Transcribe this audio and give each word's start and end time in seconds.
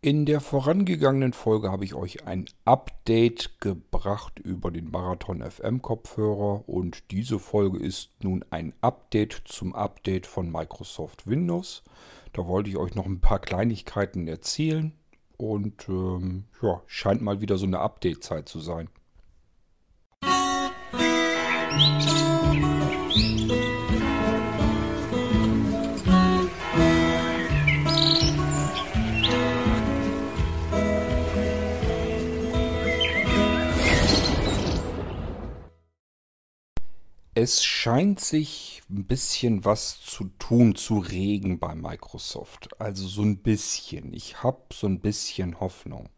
In 0.00 0.26
der 0.26 0.40
vorangegangenen 0.40 1.32
Folge 1.32 1.72
habe 1.72 1.84
ich 1.84 1.92
euch 1.94 2.24
ein 2.24 2.44
Update 2.64 3.60
gebracht 3.60 4.38
über 4.38 4.70
den 4.70 4.92
Marathon 4.92 5.42
FM 5.42 5.82
Kopfhörer 5.82 6.68
und 6.68 7.10
diese 7.10 7.40
Folge 7.40 7.80
ist 7.80 8.12
nun 8.22 8.44
ein 8.50 8.74
Update 8.80 9.42
zum 9.46 9.74
Update 9.74 10.28
von 10.28 10.52
Microsoft 10.52 11.26
Windows. 11.26 11.82
Da 12.32 12.46
wollte 12.46 12.70
ich 12.70 12.76
euch 12.76 12.94
noch 12.94 13.06
ein 13.06 13.20
paar 13.20 13.40
Kleinigkeiten 13.40 14.28
erzählen 14.28 14.92
und 15.36 15.88
ähm, 15.88 16.44
ja, 16.62 16.80
scheint 16.86 17.20
mal 17.20 17.40
wieder 17.40 17.58
so 17.58 17.66
eine 17.66 17.80
Update-Zeit 17.80 18.48
zu 18.48 18.60
sein. 18.60 18.88
Es 37.48 37.64
scheint 37.64 38.20
sich 38.20 38.82
ein 38.90 39.06
bisschen 39.06 39.64
was 39.64 40.02
zu 40.02 40.24
tun, 40.38 40.74
zu 40.74 40.98
regen 40.98 41.58
bei 41.58 41.74
Microsoft. 41.74 42.78
Also 42.78 43.08
so 43.08 43.22
ein 43.22 43.38
bisschen. 43.38 44.12
Ich 44.12 44.42
habe 44.42 44.64
so 44.70 44.86
ein 44.86 45.00
bisschen 45.00 45.58
Hoffnung. 45.58 46.10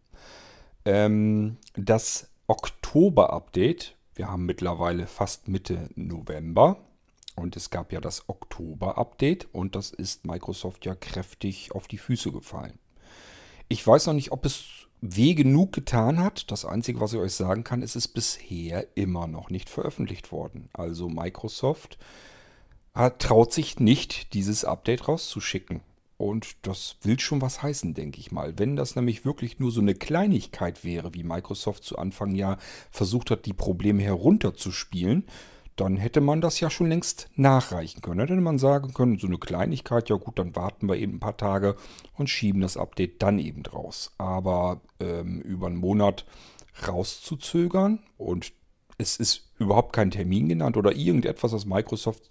Ähm, 0.84 1.58
das 1.74 2.28
Oktober-Update, 2.48 3.94
wir 4.16 4.26
haben 4.26 4.44
mittlerweile 4.44 5.06
fast 5.06 5.46
Mitte 5.46 5.88
November 5.94 6.84
und 7.36 7.54
es 7.54 7.70
gab 7.70 7.92
ja 7.92 8.00
das 8.00 8.28
Oktober-Update 8.28 9.54
und 9.54 9.76
das 9.76 9.92
ist 9.92 10.26
Microsoft 10.26 10.84
ja 10.84 10.96
kräftig 10.96 11.70
auf 11.70 11.86
die 11.86 11.98
Füße 11.98 12.32
gefallen. 12.32 12.80
Ich 13.68 13.86
weiß 13.86 14.08
noch 14.08 14.14
nicht, 14.14 14.32
ob 14.32 14.44
es 14.44 14.88
weh 15.00 15.34
genug 15.34 15.72
getan 15.72 16.22
hat. 16.22 16.50
Das 16.50 16.64
Einzige, 16.64 17.00
was 17.00 17.12
ich 17.12 17.18
euch 17.18 17.34
sagen 17.34 17.64
kann, 17.64 17.82
ist 17.82 17.96
es 17.96 18.08
bisher 18.08 18.86
immer 18.94 19.26
noch 19.26 19.50
nicht 19.50 19.70
veröffentlicht 19.70 20.32
worden. 20.32 20.68
Also 20.72 21.08
Microsoft 21.08 21.98
hat, 22.94 23.20
traut 23.20 23.52
sich 23.52 23.78
nicht, 23.80 24.34
dieses 24.34 24.64
Update 24.64 25.08
rauszuschicken. 25.08 25.80
Und 26.16 26.56
das 26.62 26.96
will 27.02 27.18
schon 27.18 27.40
was 27.40 27.62
heißen, 27.62 27.94
denke 27.94 28.20
ich 28.20 28.30
mal. 28.30 28.58
Wenn 28.58 28.76
das 28.76 28.94
nämlich 28.94 29.24
wirklich 29.24 29.58
nur 29.58 29.70
so 29.70 29.80
eine 29.80 29.94
Kleinigkeit 29.94 30.84
wäre, 30.84 31.14
wie 31.14 31.22
Microsoft 31.22 31.82
zu 31.82 31.96
Anfang 31.96 32.34
ja 32.34 32.58
versucht 32.90 33.30
hat, 33.30 33.46
die 33.46 33.54
Probleme 33.54 34.02
herunterzuspielen, 34.02 35.24
dann 35.80 35.96
hätte 35.96 36.20
man 36.20 36.40
das 36.40 36.60
ja 36.60 36.68
schon 36.68 36.88
längst 36.88 37.30
nachreichen 37.36 38.02
können. 38.02 38.18
Dann 38.18 38.28
hätte 38.28 38.40
man 38.40 38.58
sagen 38.58 38.92
können, 38.92 39.18
so 39.18 39.26
eine 39.26 39.38
Kleinigkeit, 39.38 40.10
ja 40.10 40.16
gut, 40.16 40.38
dann 40.38 40.54
warten 40.54 40.88
wir 40.88 40.96
eben 40.96 41.14
ein 41.14 41.20
paar 41.20 41.38
Tage 41.38 41.74
und 42.16 42.28
schieben 42.28 42.60
das 42.60 42.76
Update 42.76 43.22
dann 43.22 43.38
eben 43.38 43.64
raus. 43.64 44.12
Aber 44.18 44.82
ähm, 45.00 45.40
über 45.40 45.68
einen 45.68 45.76
Monat 45.76 46.26
rauszuzögern 46.86 48.00
und 48.18 48.52
es 48.98 49.16
ist 49.16 49.50
überhaupt 49.58 49.94
kein 49.94 50.10
Termin 50.10 50.50
genannt 50.50 50.76
oder 50.76 50.94
irgendetwas, 50.94 51.52
was 51.52 51.64
Microsoft 51.64 52.28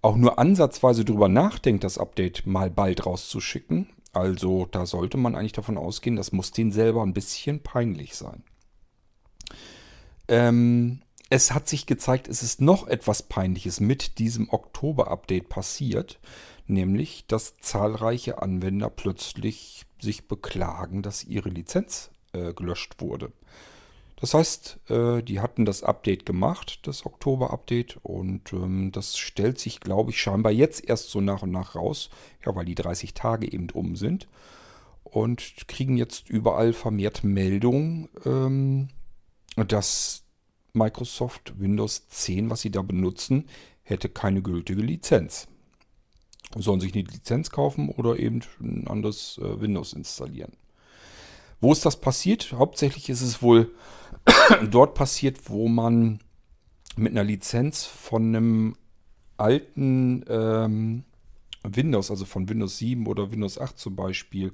auch 0.00 0.16
nur 0.16 0.38
ansatzweise 0.38 1.04
darüber 1.04 1.28
nachdenkt, 1.28 1.84
das 1.84 1.98
Update 1.98 2.46
mal 2.46 2.70
bald 2.70 3.04
rauszuschicken. 3.04 3.88
Also 4.12 4.66
da 4.70 4.86
sollte 4.86 5.18
man 5.18 5.34
eigentlich 5.34 5.52
davon 5.52 5.76
ausgehen, 5.76 6.16
das 6.16 6.32
muss 6.32 6.52
denen 6.52 6.72
selber 6.72 7.02
ein 7.02 7.12
bisschen 7.12 7.60
peinlich 7.62 8.16
sein. 8.16 8.44
Ähm, 10.28 11.02
es 11.28 11.52
hat 11.52 11.68
sich 11.68 11.86
gezeigt, 11.86 12.28
es 12.28 12.42
ist 12.42 12.60
noch 12.60 12.86
etwas 12.86 13.22
Peinliches 13.22 13.80
mit 13.80 14.18
diesem 14.18 14.48
Oktober-Update 14.48 15.48
passiert, 15.48 16.20
nämlich 16.66 17.26
dass 17.26 17.58
zahlreiche 17.58 18.42
Anwender 18.42 18.90
plötzlich 18.90 19.86
sich 20.00 20.28
beklagen, 20.28 21.02
dass 21.02 21.24
ihre 21.24 21.48
Lizenz 21.48 22.10
äh, 22.32 22.52
gelöscht 22.52 23.00
wurde. 23.00 23.32
Das 24.18 24.32
heißt, 24.32 24.78
äh, 24.88 25.22
die 25.22 25.40
hatten 25.40 25.64
das 25.64 25.82
Update 25.82 26.24
gemacht, 26.24 26.80
das 26.84 27.04
Oktober-Update, 27.04 27.98
und 28.02 28.52
ähm, 28.52 28.90
das 28.92 29.18
stellt 29.18 29.58
sich, 29.58 29.80
glaube 29.80 30.10
ich, 30.10 30.20
scheinbar 30.20 30.52
jetzt 30.52 30.88
erst 30.88 31.10
so 31.10 31.20
nach 31.20 31.42
und 31.42 31.50
nach 31.50 31.74
raus, 31.74 32.08
ja, 32.44 32.54
weil 32.54 32.64
die 32.64 32.74
30 32.74 33.12
Tage 33.14 33.52
eben 33.52 33.68
um 33.70 33.96
sind 33.96 34.26
und 35.02 35.68
kriegen 35.68 35.96
jetzt 35.96 36.30
überall 36.30 36.72
vermehrt 36.72 37.24
Meldungen, 37.24 38.08
ähm, 38.24 38.88
dass 39.56 40.25
Microsoft 40.76 41.58
Windows 41.58 42.08
10, 42.08 42.50
was 42.50 42.60
Sie 42.60 42.70
da 42.70 42.82
benutzen, 42.82 43.46
hätte 43.82 44.08
keine 44.08 44.42
gültige 44.42 44.82
Lizenz. 44.82 45.48
Sollen 46.54 46.80
sich 46.80 46.94
eine 46.94 47.02
Lizenz 47.02 47.50
kaufen 47.50 47.88
oder 47.88 48.18
eben 48.18 48.42
ein 48.60 48.86
anderes 48.86 49.38
äh, 49.38 49.60
Windows 49.60 49.92
installieren. 49.92 50.52
Wo 51.60 51.72
ist 51.72 51.84
das 51.84 52.00
passiert? 52.00 52.52
Hauptsächlich 52.52 53.08
ist 53.08 53.22
es 53.22 53.42
wohl 53.42 53.74
dort 54.70 54.94
passiert, 54.94 55.48
wo 55.48 55.68
man 55.68 56.20
mit 56.96 57.12
einer 57.12 57.24
Lizenz 57.24 57.84
von 57.84 58.34
einem 58.34 58.76
alten 59.36 60.24
ähm, 60.28 61.04
Windows, 61.62 62.10
also 62.10 62.24
von 62.24 62.48
Windows 62.48 62.78
7 62.78 63.06
oder 63.06 63.30
Windows 63.30 63.58
8 63.58 63.78
zum 63.78 63.96
Beispiel, 63.96 64.52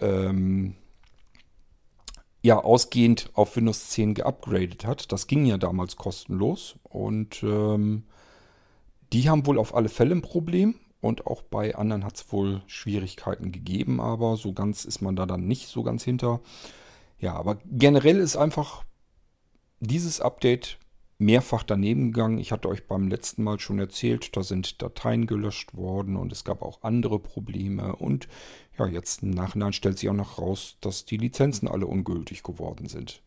ähm, 0.00 0.74
ja 2.44 2.62
ausgehend 2.62 3.30
auf 3.32 3.56
Windows 3.56 3.88
10 3.88 4.12
geupgradet 4.12 4.84
hat. 4.84 5.10
Das 5.12 5.26
ging 5.26 5.46
ja 5.46 5.56
damals 5.56 5.96
kostenlos 5.96 6.76
und 6.82 7.42
ähm, 7.42 8.04
die 9.14 9.30
haben 9.30 9.46
wohl 9.46 9.58
auf 9.58 9.74
alle 9.74 9.88
Fälle 9.88 10.14
ein 10.14 10.20
Problem 10.20 10.74
und 11.00 11.26
auch 11.26 11.40
bei 11.40 11.74
anderen 11.74 12.04
hat 12.04 12.16
es 12.16 12.30
wohl 12.30 12.60
Schwierigkeiten 12.66 13.50
gegeben, 13.50 13.98
aber 13.98 14.36
so 14.36 14.52
ganz 14.52 14.84
ist 14.84 15.00
man 15.00 15.16
da 15.16 15.24
dann 15.24 15.46
nicht 15.46 15.68
so 15.68 15.82
ganz 15.82 16.04
hinter. 16.04 16.40
Ja, 17.18 17.32
aber 17.32 17.56
generell 17.64 18.18
ist 18.18 18.36
einfach 18.36 18.84
dieses 19.80 20.20
Update 20.20 20.78
mehrfach 21.18 21.62
daneben 21.62 22.12
gegangen. 22.12 22.38
Ich 22.38 22.52
hatte 22.52 22.68
euch 22.68 22.86
beim 22.86 23.08
letzten 23.08 23.44
Mal 23.44 23.60
schon 23.60 23.78
erzählt, 23.78 24.36
da 24.36 24.42
sind 24.42 24.82
Dateien 24.82 25.26
gelöscht 25.26 25.74
worden 25.74 26.16
und 26.16 26.32
es 26.32 26.44
gab 26.44 26.62
auch 26.62 26.82
andere 26.82 27.18
Probleme. 27.18 27.96
Und 27.96 28.28
ja, 28.78 28.86
jetzt 28.86 29.22
im 29.22 29.30
Nachhinein 29.30 29.72
stellt 29.72 29.98
sich 29.98 30.08
auch 30.08 30.14
noch 30.14 30.38
raus, 30.38 30.76
dass 30.80 31.04
die 31.04 31.16
Lizenzen 31.16 31.68
alle 31.68 31.86
ungültig 31.86 32.42
geworden 32.42 32.88
sind. 32.88 33.22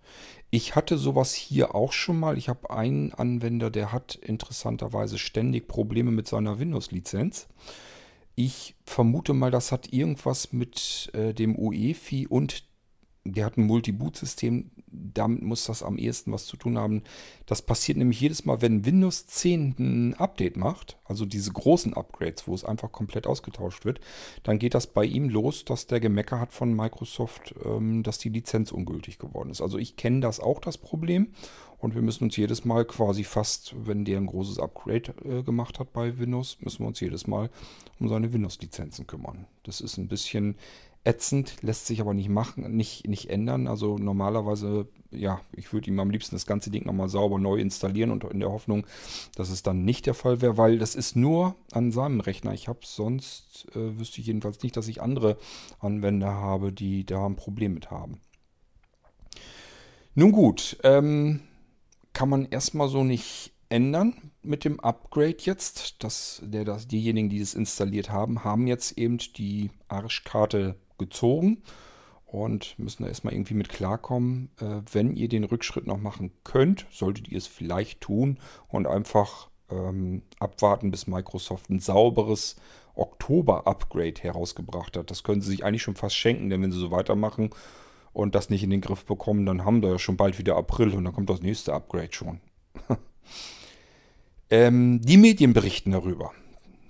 Ich 0.50 0.76
hatte 0.76 0.98
sowas 0.98 1.34
hier 1.34 1.76
auch 1.76 1.94
schon 1.94 2.20
mal. 2.20 2.38
Ich 2.38 2.50
habe 2.50 2.70
einen 2.70 3.14
Anwender, 3.14 3.70
der 3.70 3.92
hat 3.92 4.16
interessanterweise 4.16 5.18
ständig 5.18 5.68
Probleme 5.68 6.12
mit 6.12 6.28
seiner 6.28 6.60
Windows-Lizenz. 6.60 7.48
Ich 8.36 8.76
vermute 8.86 9.34
mal, 9.34 9.50
das 9.50 9.72
hat 9.72 9.92
irgendwas 9.92 10.54
mit 10.54 11.10
äh, 11.14 11.34
dem 11.34 11.58
UEFI 11.58 12.28
und 12.28 12.66
der 13.34 13.46
hat 13.46 13.58
ein 13.58 13.66
Multi-Boot-System, 13.66 14.72
damit 14.90 15.42
muss 15.42 15.66
das 15.66 15.84
am 15.84 15.98
ehesten 15.98 16.32
was 16.32 16.46
zu 16.46 16.58
tun 16.58 16.78
haben. 16.78 17.04
Das 17.46 17.62
passiert 17.62 17.98
nämlich 17.98 18.20
jedes 18.22 18.46
Mal, 18.46 18.62
wenn 18.62 18.86
Windows 18.86 19.28
10 19.28 19.76
ein 19.78 20.14
Update 20.16 20.58
macht, 20.58 20.98
also 21.06 21.26
diese 21.26 21.52
großen 21.52 21.94
Upgrades, 21.94 22.48
wo 22.48 22.54
es 22.54 22.64
einfach 22.64 22.92
komplett 22.92 23.28
ausgetauscht 23.28 23.86
wird, 23.86 24.00
dann 24.44 24.60
geht 24.60 24.74
das 24.74 24.88
bei 24.88 25.06
ihm 25.06 25.30
los, 25.30 25.66
dass 25.66 25.88
der 25.88 26.00
Gemecker 26.00 26.40
hat 26.40 26.54
von 26.54 26.74
Microsoft, 26.74 27.54
ähm, 27.64 28.04
dass 28.04 28.18
die 28.18 28.30
Lizenz 28.30 28.72
ungültig 28.72 29.20
geworden 29.20 29.50
ist. 29.50 29.62
Also 29.62 29.78
ich 29.78 29.96
kenne 29.96 30.22
das 30.22 30.40
auch, 30.40 30.60
das 30.60 30.78
Problem. 30.78 31.28
Und 31.80 31.94
wir 31.94 32.02
müssen 32.02 32.24
uns 32.24 32.36
jedes 32.36 32.66
Mal 32.66 32.86
quasi 32.86 33.24
fast, 33.24 33.76
wenn 33.86 34.04
der 34.04 34.18
ein 34.18 34.26
großes 34.26 34.58
Upgrade 34.58 35.14
äh, 35.24 35.44
gemacht 35.44 35.78
hat 35.80 35.94
bei 35.94 36.18
Windows, 36.18 36.58
müssen 36.62 36.80
wir 36.80 36.88
uns 36.88 37.00
jedes 37.00 37.28
Mal 37.28 37.52
um 38.00 38.10
seine 38.10 38.34
Windows-Lizenzen 38.34 39.06
kümmern. 39.06 39.46
Das 39.64 39.80
ist 39.80 39.98
ein 39.98 40.08
bisschen 40.08 40.56
ätzend, 41.08 41.56
lässt 41.62 41.88
sich 41.88 42.02
aber 42.02 42.14
nicht 42.14 42.28
machen, 42.28 42.76
nicht, 42.76 43.08
nicht 43.08 43.30
ändern. 43.30 43.68
Also 43.68 43.98
normalerweise, 43.98 44.88
ja, 45.10 45.40
ich 45.54 45.72
würde 45.72 45.90
ihm 45.90 46.00
am 46.00 46.10
liebsten 46.10 46.36
das 46.36 46.46
ganze 46.46 46.70
Ding 46.70 46.86
nochmal 46.86 47.08
sauber 47.08 47.40
neu 47.40 47.56
installieren 47.58 48.12
und 48.12 48.26
in 48.26 48.42
der 48.42 48.52
Hoffnung, 48.52 48.86
dass 49.36 49.50
es 49.50 49.64
dann 49.64 49.86
nicht 49.86 50.06
der 50.06 50.14
Fall 50.14 50.42
wäre, 50.42 50.58
weil 50.58 50.78
das 50.78 50.96
ist 50.96 51.16
nur 51.16 51.56
an 51.72 51.92
seinem 51.92 52.20
Rechner. 52.20 52.54
Ich 52.54 52.68
habe 52.68 52.82
sonst, 52.84 53.68
äh, 53.72 53.98
wüsste 53.98 54.20
ich 54.20 54.28
jedenfalls 54.28 54.62
nicht, 54.64 54.76
dass 54.76 54.90
ich 54.90 55.02
andere 55.02 55.38
Anwender 55.80 56.34
habe, 56.34 56.74
die 56.74 57.06
da 57.06 57.26
ein 57.26 57.38
Problem 57.38 57.74
mit 57.74 57.90
haben. 57.90 58.20
Nun 60.14 60.34
gut, 60.34 60.78
ähm, 60.84 61.40
kann 62.12 62.28
man 62.28 62.46
erstmal 62.46 62.90
so 62.90 63.04
nicht 63.04 63.54
ändern 63.70 64.32
mit 64.42 64.66
dem 64.66 64.80
Upgrade 64.82 65.38
jetzt. 65.40 66.04
Das, 66.04 66.42
der, 66.44 66.66
das, 66.66 66.88
diejenigen, 66.88 67.30
die 67.30 67.40
das 67.40 67.54
installiert 67.54 68.10
haben, 68.10 68.44
haben 68.44 68.68
jetzt 68.68 68.98
eben 68.98 69.20
die 69.38 69.70
Arschkarte 69.88 70.76
gezogen 70.98 71.64
und 72.26 72.78
müssen 72.78 73.04
da 73.04 73.10
erstmal 73.10 73.34
irgendwie 73.34 73.54
mit 73.54 73.70
klarkommen. 73.70 74.50
Äh, 74.60 74.82
wenn 74.92 75.16
ihr 75.16 75.30
den 75.30 75.46
Rückschritt 75.46 75.88
noch 75.88 75.98
machen 75.98 76.32
könnt, 76.44 76.86
solltet 76.92 77.30
ihr 77.30 77.38
es 77.38 77.48
vielleicht 77.48 78.02
tun 78.02 78.38
und 78.68 78.86
einfach 78.86 79.50
ähm, 79.70 80.24
abwarten, 80.40 80.92
bis 80.92 81.08
Microsoft 81.08 81.70
ein 81.70 81.80
sauberes 81.80 82.58
Oktober-Upgrade 82.96 84.22
herausgebracht 84.22 84.98
hat. 84.98 85.12
Das 85.12 85.24
können 85.24 85.42
sie 85.42 85.52
sich 85.52 85.64
eigentlich 85.64 85.84
schon 85.84 85.96
fast 85.96 86.16
schenken, 86.16 86.50
denn 86.50 86.62
wenn 86.62 86.72
sie 86.72 86.80
so 86.80 86.92
weitermachen 86.92 87.52
und 88.12 88.36
das 88.36 88.50
nicht 88.50 88.64
in 88.64 88.72
den 88.72 88.82
Griff 88.82 89.06
bekommen, 89.06 89.46
dann 89.46 89.64
haben 89.64 89.82
wir 89.82 89.90
ja 89.92 90.00
schon 90.00 90.18
bald 90.18 90.40
wieder 90.40 90.58
April 90.58 90.94
und 90.94 91.06
dann 91.06 91.14
kommt 91.14 91.30
das 91.30 91.42
nächste 91.42 91.74
Upgrade 91.74 92.12
schon. 92.12 92.42
ähm, 94.50 95.02
die 95.02 95.18
Medien 95.18 95.54
berichten 95.54 95.92
darüber. 95.92 96.32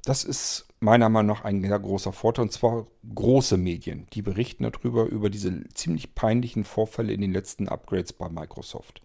Das 0.03 0.23
ist 0.23 0.66
meiner 0.79 1.09
Meinung 1.09 1.35
nach 1.37 1.43
ein 1.43 1.61
sehr 1.61 1.79
großer 1.79 2.13
Vorteil, 2.13 2.43
und 2.43 2.51
zwar 2.51 2.85
große 3.13 3.57
Medien. 3.57 4.07
Die 4.13 4.21
berichten 4.21 4.63
darüber, 4.63 5.05
über 5.05 5.29
diese 5.29 5.67
ziemlich 5.69 6.13
peinlichen 6.13 6.63
Vorfälle 6.63 7.13
in 7.13 7.21
den 7.21 7.33
letzten 7.33 7.67
Upgrades 7.67 8.13
bei 8.13 8.29
Microsoft. 8.29 9.01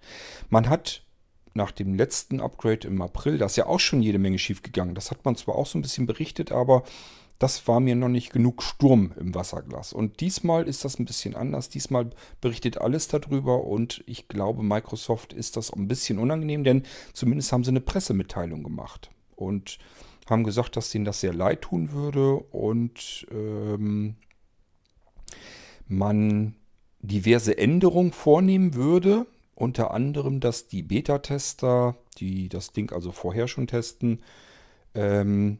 Man 0.50 0.68
hat 0.68 1.02
nach 1.54 1.70
dem 1.70 1.94
letzten 1.94 2.40
Upgrade 2.40 2.86
im 2.86 3.00
April, 3.02 3.38
da 3.38 3.46
ist 3.46 3.56
ja 3.56 3.66
auch 3.66 3.80
schon 3.80 4.02
jede 4.02 4.18
Menge 4.18 4.38
schiefgegangen. 4.38 4.94
Das 4.94 5.10
hat 5.10 5.24
man 5.24 5.36
zwar 5.36 5.56
auch 5.56 5.66
so 5.66 5.78
ein 5.78 5.82
bisschen 5.82 6.06
berichtet, 6.06 6.52
aber 6.52 6.82
das 7.38 7.66
war 7.66 7.80
mir 7.80 7.96
noch 7.96 8.08
nicht 8.08 8.32
genug 8.32 8.62
Sturm 8.62 9.12
im 9.18 9.34
Wasserglas. 9.34 9.92
Und 9.92 10.20
diesmal 10.20 10.68
ist 10.68 10.84
das 10.84 10.98
ein 10.98 11.06
bisschen 11.06 11.34
anders. 11.34 11.68
Diesmal 11.68 12.10
berichtet 12.40 12.78
alles 12.78 13.08
darüber 13.08 13.64
und 13.64 14.04
ich 14.06 14.28
glaube, 14.28 14.62
Microsoft 14.62 15.32
ist 15.32 15.56
das 15.56 15.72
ein 15.72 15.88
bisschen 15.88 16.18
unangenehm, 16.18 16.62
denn 16.62 16.84
zumindest 17.12 17.52
haben 17.52 17.64
sie 17.64 17.70
eine 17.70 17.80
Pressemitteilung 17.80 18.62
gemacht 18.62 19.10
und 19.34 19.78
haben 20.28 20.44
gesagt, 20.44 20.76
dass 20.76 20.90
denen 20.90 21.04
das 21.04 21.20
sehr 21.20 21.34
leid 21.34 21.62
tun 21.62 21.92
würde 21.92 22.36
und 22.36 23.26
ähm, 23.30 24.16
man 25.88 26.54
diverse 27.00 27.58
Änderungen 27.58 28.12
vornehmen 28.12 28.74
würde. 28.74 29.26
Unter 29.54 29.92
anderem, 29.92 30.40
dass 30.40 30.66
die 30.66 30.82
Beta-Tester, 30.82 31.96
die 32.18 32.48
das 32.48 32.72
Ding 32.72 32.92
also 32.92 33.12
vorher 33.12 33.48
schon 33.48 33.66
testen, 33.66 34.22
ähm, 34.94 35.58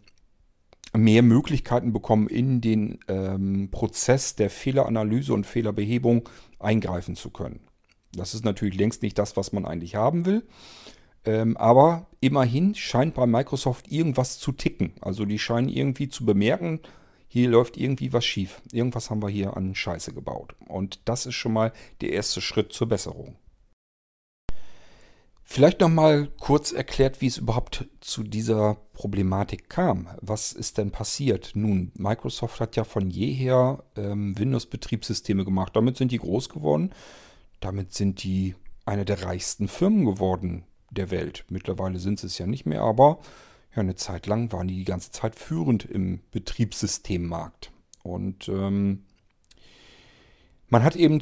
mehr 0.94 1.23
Möglichkeiten 1.23 1.93
bekommen, 1.93 2.29
in 2.29 2.61
den 2.61 2.99
ähm, 3.08 3.70
Prozess 3.70 4.37
der 4.37 4.50
Fehleranalyse 4.50 5.32
und 5.32 5.47
Fehlerbehebung 5.47 6.29
eingreifen 6.58 7.17
zu 7.17 7.31
können. 7.31 7.61
Das 8.15 8.35
ist 8.35 8.44
natürlich 8.44 8.76
längst 8.76 9.03
nicht 9.03 9.19
das, 9.19 9.37
was 9.37 9.53
man 9.53 9.65
eigentlich 9.65 9.94
haben 9.94 10.26
will. 10.26 10.43
Ähm, 11.24 11.56
aber 11.56 12.06
immerhin 12.20 12.74
scheint 12.74 13.14
bei 13.14 13.26
Microsoft 13.26 13.90
irgendwas 13.90 14.38
zu 14.38 14.52
ticken. 14.52 14.92
Also 15.00 15.24
die 15.24 15.38
scheinen 15.38 15.69
irgendwie 15.69 16.08
zu 16.08 16.24
bemerken, 16.24 16.80
hier 17.28 17.48
läuft 17.48 17.76
irgendwie 17.76 18.12
was 18.12 18.24
schief. 18.24 18.60
Irgendwas 18.72 19.08
haben 19.08 19.22
wir 19.22 19.30
hier 19.30 19.56
an 19.56 19.74
Scheiße 19.74 20.12
gebaut. 20.12 20.54
Und 20.69 21.00
das 21.06 21.24
ist 21.24 21.34
schon 21.34 21.54
mal 21.54 21.72
der 22.00 22.12
erste 22.12 22.40
Schritt 22.40 22.72
zur 22.72 22.88
Besserung. 22.88 23.36
Vielleicht 25.42 25.80
nochmal 25.80 26.28
kurz 26.38 26.72
erklärt, 26.72 27.20
wie 27.20 27.26
es 27.26 27.38
überhaupt 27.38 27.86
zu 28.00 28.22
dieser 28.22 28.76
Problematik 28.94 29.69
kam. 29.69 30.08
Was 30.20 30.52
ist 30.52 30.78
denn 30.78 30.90
passiert? 30.90 31.52
Nun, 31.54 31.92
Microsoft 31.94 32.60
hat 32.60 32.76
ja 32.76 32.84
von 32.84 33.10
jeher 33.10 33.82
ähm, 33.96 34.38
Windows-Betriebssysteme 34.38 35.44
gemacht. 35.44 35.74
Damit 35.74 35.96
sind 35.96 36.12
die 36.12 36.19
groß 36.19 36.48
geworden. 36.48 36.90
Damit 37.60 37.92
sind 37.92 38.22
die 38.22 38.54
eine 38.84 39.04
der 39.04 39.22
reichsten 39.22 39.69
Firmen 39.69 40.04
geworden 40.04 40.64
der 40.93 41.11
Welt. 41.11 41.44
Mittlerweile 41.49 41.99
sind 41.99 42.21
sie 42.21 42.27
es 42.27 42.39
ja 42.39 42.47
nicht 42.47 42.67
mehr, 42.67 42.83
aber 42.83 43.19
ja, 43.75 43.81
eine 43.81 43.94
Zeit 43.94 44.27
lang 44.27 44.53
waren 44.53 44.69
die 44.69 44.77
die 44.77 44.85
ganze 44.85 45.11
Zeit 45.11 45.37
führend 45.37 45.85
im 45.85 46.21
Betriebssystemmarkt. 46.31 47.73
Und 48.03 48.49
ähm, 48.49 49.05
man 50.69 50.85
hat 50.85 50.97
eben 50.97 51.21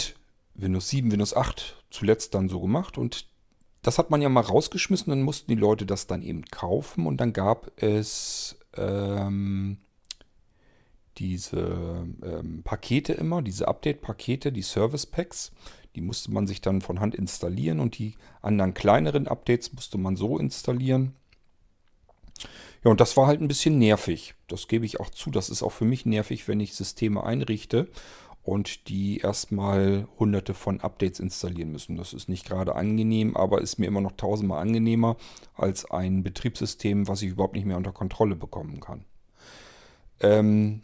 Windows 0.54 0.88
7, 0.88 1.10
Windows 1.12 1.34
8 1.34 1.82
zuletzt 1.90 2.34
dann 2.34 2.48
so 2.48 2.60
gemacht 2.60 2.98
und 2.98 3.26
das 3.82 3.98
hat 3.98 4.10
man 4.10 4.20
ja 4.20 4.28
mal 4.28 4.42
rausgeschmissen, 4.42 5.10
dann 5.10 5.22
mussten 5.22 5.50
die 5.50 5.58
Leute 5.58 5.86
das 5.86 6.06
dann 6.06 6.22
eben 6.22 6.44
kaufen 6.44 7.06
und 7.06 7.18
dann 7.18 7.32
gab 7.32 7.70
es 7.82 8.58
ähm, 8.76 9.78
diese 11.16 12.06
ähm, 12.22 12.62
Pakete 12.62 13.12
immer, 13.12 13.42
diese 13.42 13.68
Update-Pakete, 13.68 14.52
die 14.52 14.62
Service 14.62 15.06
Packs. 15.06 15.52
Die 15.94 16.00
musste 16.00 16.30
man 16.30 16.46
sich 16.46 16.60
dann 16.60 16.80
von 16.80 17.00
Hand 17.00 17.14
installieren 17.14 17.80
und 17.80 17.98
die 17.98 18.14
anderen 18.42 18.74
kleineren 18.74 19.26
Updates 19.26 19.72
musste 19.72 19.98
man 19.98 20.16
so 20.16 20.38
installieren. 20.38 21.14
Ja, 22.84 22.90
und 22.90 23.00
das 23.00 23.16
war 23.16 23.26
halt 23.26 23.40
ein 23.40 23.48
bisschen 23.48 23.78
nervig. 23.78 24.34
Das 24.48 24.68
gebe 24.68 24.86
ich 24.86 25.00
auch 25.00 25.10
zu. 25.10 25.30
Das 25.30 25.50
ist 25.50 25.62
auch 25.62 25.72
für 25.72 25.84
mich 25.84 26.06
nervig, 26.06 26.48
wenn 26.48 26.60
ich 26.60 26.74
Systeme 26.74 27.22
einrichte 27.24 27.88
und 28.42 28.88
die 28.88 29.18
erstmal 29.18 30.08
hunderte 30.18 30.54
von 30.54 30.80
Updates 30.80 31.20
installieren 31.20 31.72
müssen. 31.72 31.96
Das 31.96 32.14
ist 32.14 32.28
nicht 32.28 32.46
gerade 32.46 32.74
angenehm, 32.74 33.36
aber 33.36 33.60
ist 33.60 33.78
mir 33.78 33.86
immer 33.86 34.00
noch 34.00 34.12
tausendmal 34.12 34.62
angenehmer 34.62 35.16
als 35.54 35.90
ein 35.90 36.22
Betriebssystem, 36.22 37.06
was 37.06 37.20
ich 37.22 37.30
überhaupt 37.30 37.54
nicht 37.54 37.66
mehr 37.66 37.76
unter 37.76 37.92
Kontrolle 37.92 38.36
bekommen 38.36 38.80
kann. 38.80 39.04
Ähm, 40.20 40.82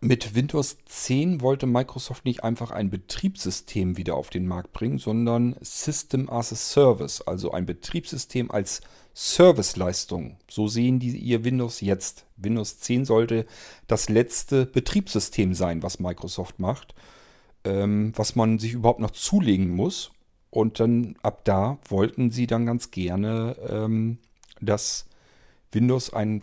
mit 0.00 0.34
Windows 0.34 0.78
10 0.86 1.40
wollte 1.40 1.66
Microsoft 1.66 2.24
nicht 2.24 2.44
einfach 2.44 2.70
ein 2.70 2.90
Betriebssystem 2.90 3.96
wieder 3.96 4.14
auf 4.14 4.30
den 4.30 4.46
Markt 4.46 4.72
bringen, 4.72 4.98
sondern 4.98 5.56
System 5.60 6.30
as 6.30 6.52
a 6.52 6.56
Service, 6.56 7.20
also 7.20 7.50
ein 7.50 7.66
Betriebssystem 7.66 8.50
als 8.50 8.80
Serviceleistung. 9.12 10.36
So 10.48 10.68
sehen 10.68 11.00
die 11.00 11.16
ihr 11.16 11.44
Windows 11.44 11.80
jetzt. 11.80 12.24
Windows 12.36 12.78
10 12.78 13.04
sollte 13.04 13.46
das 13.88 14.08
letzte 14.08 14.64
Betriebssystem 14.64 15.52
sein, 15.54 15.82
was 15.82 15.98
Microsoft 15.98 16.60
macht, 16.60 16.94
ähm, 17.64 18.12
was 18.16 18.36
man 18.36 18.58
sich 18.58 18.72
überhaupt 18.72 19.00
noch 19.00 19.10
zulegen 19.10 19.68
muss. 19.68 20.12
Und 20.50 20.80
dann 20.80 21.16
ab 21.22 21.44
da 21.44 21.78
wollten 21.88 22.30
sie 22.30 22.46
dann 22.46 22.64
ganz 22.64 22.90
gerne, 22.90 23.56
ähm, 23.68 24.18
dass 24.60 25.06
Windows 25.72 26.12
ein, 26.12 26.42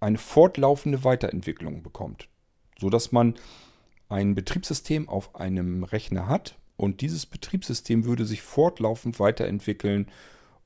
eine 0.00 0.18
fortlaufende 0.18 1.04
Weiterentwicklung 1.04 1.82
bekommt 1.82 2.28
so 2.82 2.90
dass 2.90 3.12
man 3.12 3.34
ein 4.08 4.34
Betriebssystem 4.34 5.08
auf 5.08 5.36
einem 5.36 5.84
Rechner 5.84 6.26
hat 6.26 6.56
und 6.76 7.00
dieses 7.00 7.26
Betriebssystem 7.26 8.04
würde 8.04 8.26
sich 8.26 8.42
fortlaufend 8.42 9.20
weiterentwickeln 9.20 10.08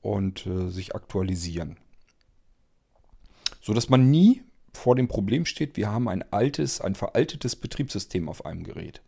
und 0.01 0.47
äh, 0.47 0.69
sich 0.69 0.95
aktualisieren. 0.95 1.77
So 3.61 3.73
dass 3.73 3.89
man 3.89 4.09
nie 4.09 4.41
vor 4.73 4.95
dem 4.95 5.07
Problem 5.07 5.45
steht, 5.45 5.77
wir 5.77 5.91
haben 5.91 6.09
ein 6.09 6.23
altes, 6.33 6.81
ein 6.81 6.95
veraltetes 6.95 7.55
Betriebssystem 7.55 8.29
auf 8.29 8.45
einem 8.45 8.63
Gerät. 8.63 9.01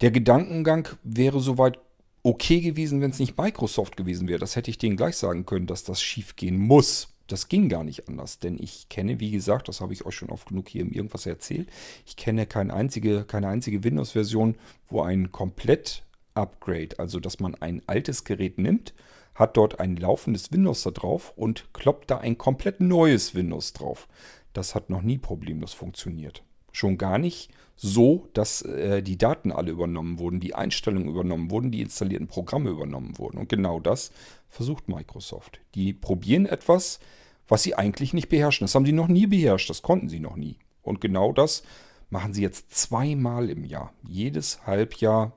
Der 0.00 0.10
Gedankengang 0.10 0.88
wäre 1.02 1.40
soweit 1.40 1.78
okay 2.22 2.60
gewesen, 2.60 3.02
wenn 3.02 3.10
es 3.10 3.18
nicht 3.18 3.36
Microsoft 3.36 3.98
gewesen 3.98 4.28
wäre. 4.28 4.38
Das 4.38 4.56
hätte 4.56 4.70
ich 4.70 4.78
denen 4.78 4.96
gleich 4.96 5.16
sagen 5.16 5.44
können, 5.44 5.66
dass 5.66 5.84
das 5.84 6.00
schief 6.00 6.36
gehen 6.36 6.56
muss. 6.56 7.11
Das 7.32 7.48
ging 7.48 7.70
gar 7.70 7.82
nicht 7.82 8.10
anders, 8.10 8.40
denn 8.40 8.58
ich 8.60 8.90
kenne, 8.90 9.18
wie 9.18 9.30
gesagt, 9.30 9.66
das 9.66 9.80
habe 9.80 9.94
ich 9.94 10.04
euch 10.04 10.14
schon 10.14 10.28
oft 10.28 10.48
genug 10.48 10.68
hier 10.68 10.82
im 10.82 10.92
Irgendwas 10.92 11.24
erzählt, 11.24 11.66
ich 12.04 12.16
kenne 12.16 12.44
keine 12.44 12.74
einzige, 12.74 13.24
keine 13.24 13.48
einzige 13.48 13.82
Windows-Version, 13.84 14.56
wo 14.90 15.00
ein 15.00 15.32
Komplett-Upgrade, 15.32 16.98
also 16.98 17.20
dass 17.20 17.40
man 17.40 17.54
ein 17.54 17.80
altes 17.86 18.24
Gerät 18.24 18.58
nimmt, 18.58 18.92
hat 19.34 19.56
dort 19.56 19.80
ein 19.80 19.96
laufendes 19.96 20.52
Windows 20.52 20.82
da 20.82 20.90
drauf 20.90 21.32
und 21.34 21.72
kloppt 21.72 22.10
da 22.10 22.18
ein 22.18 22.36
komplett 22.36 22.82
neues 22.82 23.34
Windows 23.34 23.72
drauf. 23.72 24.08
Das 24.52 24.74
hat 24.74 24.90
noch 24.90 25.00
nie 25.00 25.16
problemlos 25.16 25.72
funktioniert. 25.72 26.42
Schon 26.70 26.98
gar 26.98 27.16
nicht 27.16 27.48
so, 27.76 28.28
dass 28.34 28.60
äh, 28.60 29.02
die 29.02 29.16
Daten 29.16 29.52
alle 29.52 29.70
übernommen 29.70 30.18
wurden, 30.18 30.38
die 30.38 30.54
Einstellungen 30.54 31.08
übernommen 31.08 31.50
wurden, 31.50 31.70
die 31.70 31.80
installierten 31.80 32.28
Programme 32.28 32.68
übernommen 32.68 33.16
wurden. 33.16 33.38
Und 33.38 33.48
genau 33.48 33.80
das 33.80 34.12
versucht 34.50 34.88
Microsoft. 34.88 35.60
Die 35.74 35.94
probieren 35.94 36.44
etwas, 36.44 37.00
was 37.48 37.62
sie 37.62 37.74
eigentlich 37.74 38.12
nicht 38.12 38.28
beherrschen. 38.28 38.64
Das 38.64 38.74
haben 38.74 38.86
sie 38.86 38.92
noch 38.92 39.08
nie 39.08 39.26
beherrscht, 39.26 39.70
das 39.70 39.82
konnten 39.82 40.08
sie 40.08 40.20
noch 40.20 40.36
nie. 40.36 40.58
Und 40.82 41.00
genau 41.00 41.32
das 41.32 41.62
machen 42.10 42.34
sie 42.34 42.42
jetzt 42.42 42.74
zweimal 42.74 43.50
im 43.50 43.64
Jahr. 43.64 43.92
Jedes 44.06 44.66
Halbjahr 44.66 45.32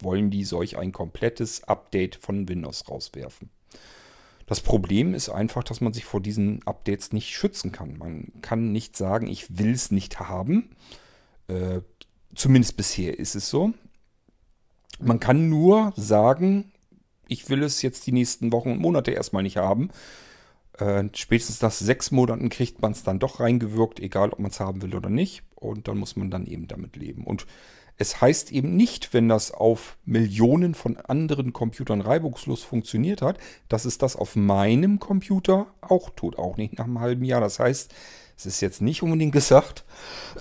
wollen 0.00 0.30
die 0.30 0.44
solch 0.44 0.78
ein 0.78 0.92
komplettes 0.92 1.64
Update 1.64 2.16
von 2.16 2.48
Windows 2.48 2.88
rauswerfen. 2.88 3.50
Das 4.46 4.60
Problem 4.60 5.14
ist 5.14 5.28
einfach, 5.28 5.62
dass 5.62 5.80
man 5.80 5.92
sich 5.92 6.04
vor 6.04 6.20
diesen 6.20 6.66
Updates 6.66 7.12
nicht 7.12 7.30
schützen 7.30 7.70
kann. 7.70 7.96
Man 7.98 8.32
kann 8.42 8.72
nicht 8.72 8.96
sagen, 8.96 9.28
ich 9.28 9.58
will 9.58 9.70
es 9.70 9.92
nicht 9.92 10.18
haben. 10.18 10.70
Äh, 11.46 11.82
zumindest 12.34 12.76
bisher 12.76 13.18
ist 13.18 13.36
es 13.36 13.48
so. 13.48 13.72
Man 14.98 15.20
kann 15.20 15.48
nur 15.48 15.92
sagen, 15.96 16.72
ich 17.28 17.48
will 17.48 17.62
es 17.62 17.80
jetzt 17.80 18.06
die 18.06 18.12
nächsten 18.12 18.50
Wochen 18.50 18.72
und 18.72 18.80
Monate 18.80 19.12
erstmal 19.12 19.44
nicht 19.44 19.56
haben. 19.56 19.90
Äh, 20.80 21.04
spätestens 21.14 21.60
nach 21.60 21.72
sechs 21.72 22.10
Monaten 22.10 22.48
kriegt 22.48 22.80
man 22.82 22.92
es 22.92 23.02
dann 23.02 23.18
doch 23.18 23.40
reingewirkt, 23.40 24.00
egal 24.00 24.30
ob 24.30 24.38
man 24.38 24.50
es 24.50 24.60
haben 24.60 24.82
will 24.82 24.94
oder 24.94 25.10
nicht. 25.10 25.42
Und 25.54 25.88
dann 25.88 25.98
muss 25.98 26.16
man 26.16 26.30
dann 26.30 26.46
eben 26.46 26.68
damit 26.68 26.96
leben. 26.96 27.24
Und 27.24 27.46
es 27.98 28.22
heißt 28.22 28.50
eben 28.50 28.76
nicht, 28.76 29.12
wenn 29.12 29.28
das 29.28 29.52
auf 29.52 29.98
Millionen 30.06 30.74
von 30.74 30.96
anderen 30.96 31.52
Computern 31.52 32.00
reibungslos 32.00 32.62
funktioniert 32.62 33.20
hat, 33.20 33.38
dass 33.68 33.84
es 33.84 33.98
das 33.98 34.16
auf 34.16 34.36
meinem 34.36 34.98
Computer 34.98 35.66
auch 35.82 36.08
tut. 36.10 36.38
Auch 36.38 36.56
nicht 36.56 36.78
nach 36.78 36.86
einem 36.86 37.00
halben 37.00 37.24
Jahr. 37.24 37.42
Das 37.42 37.58
heißt, 37.58 37.94
es 38.38 38.46
ist 38.46 38.62
jetzt 38.62 38.80
nicht 38.80 39.02
unbedingt 39.02 39.32
gesagt, 39.32 39.84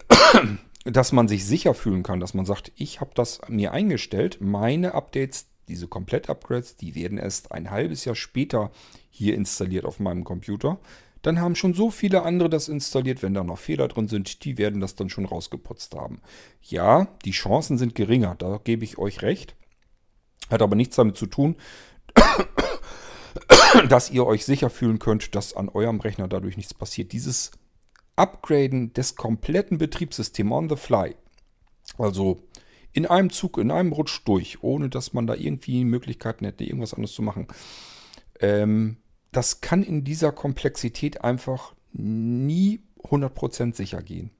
dass 0.86 1.12
man 1.12 1.28
sich 1.28 1.46
sicher 1.46 1.74
fühlen 1.74 2.04
kann, 2.04 2.22
dass 2.22 2.34
man 2.34 2.46
sagt, 2.46 2.72
ich 2.78 3.02
habe 3.02 3.12
das 3.14 3.42
mir 3.50 3.74
eingestellt, 3.74 4.38
meine 4.40 4.94
Updates 4.94 5.48
diese 5.70 5.88
Komplett-Upgrades, 5.88 6.76
die 6.76 6.96
werden 6.96 7.18
erst 7.18 7.52
ein 7.52 7.70
halbes 7.70 8.04
Jahr 8.04 8.16
später 8.16 8.72
hier 9.20 9.36
installiert 9.36 9.84
auf 9.84 10.00
meinem 10.00 10.24
Computer. 10.24 10.80
Dann 11.22 11.42
haben 11.42 11.56
schon 11.56 11.74
so 11.74 11.92
viele 11.92 12.24
andere 12.24 12.50
das 12.50 12.70
installiert, 12.70 13.22
wenn 13.22 13.34
da 13.34 13.44
noch 13.44 13.58
Fehler 13.58 13.90
drin 13.90 14.08
sind, 14.08 14.46
die 14.46 14.58
werden 14.58 14.80
das 14.80 14.96
dann 14.96 15.10
schon 15.10 15.26
rausgeputzt 15.26 15.94
haben. 15.94 16.22
Ja, 16.62 17.10
die 17.26 17.32
Chancen 17.32 17.78
sind 17.78 17.96
geringer, 17.96 18.36
da 18.36 18.62
gebe 18.64 18.86
ich 18.86 18.98
euch 18.98 19.22
recht. 19.22 19.56
Hat 20.50 20.62
aber 20.62 20.78
nichts 20.78 20.96
damit 20.96 21.18
zu 21.18 21.26
tun, 21.26 21.58
dass 23.90 24.10
ihr 24.10 24.26
euch 24.26 24.46
sicher 24.46 24.70
fühlen 24.70 25.00
könnt, 25.00 25.36
dass 25.36 25.54
an 25.54 25.68
eurem 25.68 26.00
Rechner 26.00 26.30
dadurch 26.30 26.56
nichts 26.56 26.74
passiert. 26.74 27.12
Dieses 27.12 27.52
Upgraden 28.16 28.94
des 28.94 29.18
kompletten 29.18 29.78
Betriebssystems 29.78 30.52
on 30.54 30.70
the 30.70 30.78
fly, 30.78 31.16
also 31.98 32.40
in 32.94 33.06
einem 33.06 33.32
Zug, 33.32 33.58
in 33.58 33.70
einem 33.70 33.92
Rutsch 33.92 34.22
durch, 34.24 34.64
ohne 34.64 34.88
dass 34.88 35.12
man 35.12 35.28
da 35.28 35.36
irgendwie 35.36 35.84
Möglichkeiten 35.84 36.46
hätte, 36.46 36.64
irgendwas 36.64 36.94
anderes 36.94 37.14
zu 37.14 37.22
machen, 37.22 37.48
ähm, 38.40 38.96
das 39.32 39.62
kann 39.62 39.84
in 39.84 40.04
dieser 40.04 40.32
Komplexität 40.32 41.24
einfach 41.24 41.74
nie 41.94 42.82
100% 43.04 43.76
sicher 43.76 44.02
gehen. 44.02 44.32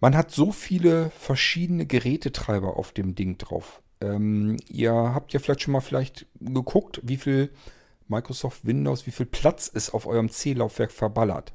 Man 0.00 0.16
hat 0.16 0.30
so 0.30 0.50
viele 0.52 1.10
verschiedene 1.10 1.86
Gerätetreiber 1.86 2.76
auf 2.76 2.92
dem 2.92 3.14
Ding 3.14 3.36
drauf. 3.36 3.82
Ähm, 4.00 4.56
ihr 4.68 4.92
habt 4.92 5.32
ja 5.32 5.40
vielleicht 5.40 5.62
schon 5.62 5.72
mal 5.72 5.80
vielleicht 5.80 6.26
geguckt, 6.40 7.00
wie 7.02 7.18
viel 7.18 7.50
Microsoft 8.08 8.64
Windows, 8.64 9.06
wie 9.06 9.10
viel 9.10 9.26
Platz 9.26 9.70
es 9.72 9.90
auf 9.90 10.06
eurem 10.06 10.30
C-Laufwerk 10.30 10.90
verballert. 10.90 11.52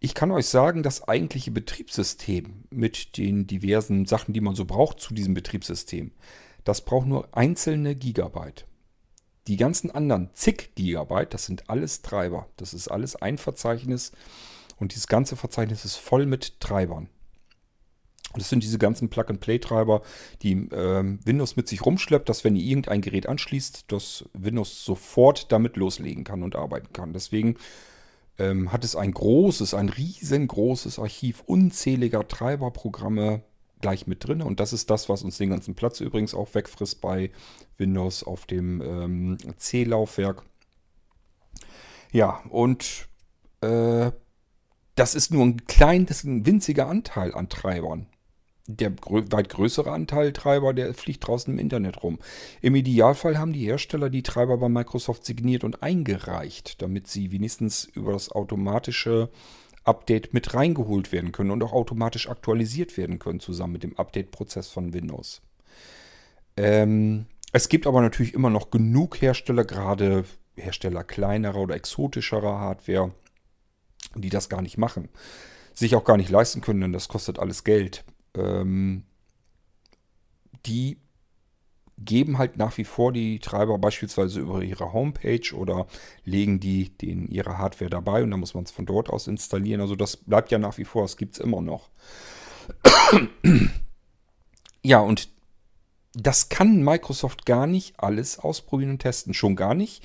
Ich 0.00 0.14
kann 0.14 0.30
euch 0.30 0.46
sagen, 0.46 0.82
das 0.82 1.06
eigentliche 1.08 1.50
Betriebssystem 1.50 2.64
mit 2.70 3.18
den 3.18 3.46
diversen 3.46 4.06
Sachen, 4.06 4.32
die 4.32 4.40
man 4.40 4.54
so 4.54 4.64
braucht 4.64 5.00
zu 5.00 5.12
diesem 5.12 5.34
Betriebssystem, 5.34 6.12
das 6.64 6.84
braucht 6.84 7.06
nur 7.06 7.28
einzelne 7.36 7.96
Gigabyte. 7.96 8.66
Die 9.48 9.56
ganzen 9.56 9.90
anderen 9.90 10.28
zig 10.34 10.74
Gigabyte, 10.74 11.32
das 11.32 11.46
sind 11.46 11.70
alles 11.70 12.02
Treiber. 12.02 12.48
Das 12.56 12.74
ist 12.74 12.88
alles 12.88 13.16
ein 13.16 13.38
Verzeichnis 13.38 14.12
und 14.78 14.92
dieses 14.92 15.06
ganze 15.06 15.36
Verzeichnis 15.36 15.86
ist 15.86 15.96
voll 15.96 16.26
mit 16.26 16.60
Treibern. 16.60 17.08
Das 18.34 18.50
sind 18.50 18.62
diese 18.62 18.76
ganzen 18.76 19.08
Plug-and-Play-Treiber, 19.08 20.02
die 20.42 20.52
ähm, 20.52 21.18
Windows 21.24 21.56
mit 21.56 21.66
sich 21.66 21.84
rumschleppt, 21.84 22.28
dass 22.28 22.44
wenn 22.44 22.56
ihr 22.56 22.62
irgendein 22.62 23.00
Gerät 23.00 23.26
anschließt, 23.26 23.90
dass 23.90 24.26
Windows 24.34 24.84
sofort 24.84 25.50
damit 25.50 25.78
loslegen 25.78 26.24
kann 26.24 26.42
und 26.42 26.54
arbeiten 26.54 26.92
kann. 26.92 27.14
Deswegen 27.14 27.56
ähm, 28.38 28.70
hat 28.70 28.84
es 28.84 28.96
ein 28.96 29.12
großes, 29.12 29.72
ein 29.72 29.88
riesengroßes 29.88 30.98
Archiv 30.98 31.42
unzähliger 31.46 32.28
Treiberprogramme 32.28 33.44
gleich 33.80 34.06
mit 34.06 34.26
drin. 34.26 34.42
Und 34.42 34.60
das 34.60 34.72
ist 34.72 34.90
das, 34.90 35.08
was 35.08 35.22
uns 35.22 35.38
den 35.38 35.50
ganzen 35.50 35.74
Platz 35.74 36.00
übrigens 36.00 36.34
auch 36.34 36.54
wegfrisst 36.54 37.00
bei 37.00 37.30
Windows 37.76 38.24
auf 38.24 38.46
dem 38.46 38.80
ähm, 38.80 39.38
C-Laufwerk. 39.56 40.44
Ja, 42.12 42.42
und 42.50 43.08
äh, 43.60 44.10
das 44.94 45.14
ist 45.14 45.32
nur 45.32 45.44
ein 45.44 45.64
kleines, 45.66 46.24
ein 46.24 46.46
winziger 46.46 46.88
Anteil 46.88 47.34
an 47.34 47.48
Treibern 47.48 48.06
der 48.68 48.92
weit 49.00 49.48
größere 49.48 49.90
Anteil 49.90 50.32
Treiber, 50.32 50.74
der 50.74 50.92
fliegt 50.92 51.26
draußen 51.26 51.52
im 51.52 51.58
Internet 51.58 52.02
rum. 52.02 52.18
Im 52.60 52.74
Idealfall 52.74 53.38
haben 53.38 53.54
die 53.54 53.64
Hersteller 53.64 54.10
die 54.10 54.22
Treiber 54.22 54.58
bei 54.58 54.68
Microsoft 54.68 55.24
signiert 55.24 55.64
und 55.64 55.82
eingereicht, 55.82 56.80
damit 56.82 57.08
sie 57.08 57.32
wenigstens 57.32 57.84
über 57.84 58.12
das 58.12 58.30
automatische 58.30 59.30
Update 59.88 60.34
mit 60.34 60.54
reingeholt 60.54 61.10
werden 61.12 61.32
können 61.32 61.50
und 61.50 61.62
auch 61.62 61.72
automatisch 61.72 62.28
aktualisiert 62.28 62.96
werden 62.96 63.18
können, 63.18 63.40
zusammen 63.40 63.72
mit 63.72 63.82
dem 63.82 63.96
Update-Prozess 63.96 64.68
von 64.68 64.92
Windows. 64.92 65.40
Ähm, 66.56 67.26
es 67.52 67.68
gibt 67.68 67.86
aber 67.86 68.02
natürlich 68.02 68.34
immer 68.34 68.50
noch 68.50 68.70
genug 68.70 69.20
Hersteller, 69.20 69.64
gerade 69.64 70.24
Hersteller 70.56 71.04
kleinerer 71.04 71.58
oder 71.58 71.74
exotischerer 71.74 72.58
Hardware, 72.58 73.12
die 74.14 74.30
das 74.30 74.48
gar 74.48 74.62
nicht 74.62 74.78
machen. 74.78 75.08
Sich 75.74 75.94
auch 75.94 76.04
gar 76.04 76.16
nicht 76.16 76.30
leisten 76.30 76.60
können, 76.60 76.80
denn 76.80 76.92
das 76.92 77.08
kostet 77.08 77.38
alles 77.38 77.64
Geld 77.64 78.04
ähm, 78.36 79.04
die 80.66 80.98
geben 82.04 82.38
halt 82.38 82.56
nach 82.56 82.76
wie 82.78 82.84
vor 82.84 83.12
die 83.12 83.38
Treiber 83.38 83.78
beispielsweise 83.78 84.40
über 84.40 84.62
ihre 84.62 84.92
Homepage 84.92 85.54
oder 85.54 85.86
legen 86.24 86.60
die 86.60 86.92
in 87.02 87.28
ihre 87.28 87.58
Hardware 87.58 87.90
dabei 87.90 88.22
und 88.22 88.30
dann 88.30 88.40
muss 88.40 88.54
man 88.54 88.64
es 88.64 88.70
von 88.70 88.86
dort 88.86 89.10
aus 89.10 89.26
installieren. 89.26 89.80
Also 89.80 89.96
das 89.96 90.16
bleibt 90.16 90.50
ja 90.50 90.58
nach 90.58 90.78
wie 90.78 90.84
vor, 90.84 91.02
das 91.02 91.16
gibt 91.16 91.34
es 91.34 91.40
immer 91.40 91.60
noch. 91.60 91.90
ja, 94.82 95.00
und 95.00 95.28
das 96.14 96.48
kann 96.48 96.82
Microsoft 96.82 97.46
gar 97.46 97.66
nicht 97.66 98.00
alles 98.00 98.38
ausprobieren 98.38 98.92
und 98.92 98.98
testen. 99.00 99.34
Schon 99.34 99.56
gar 99.56 99.74
nicht 99.74 100.02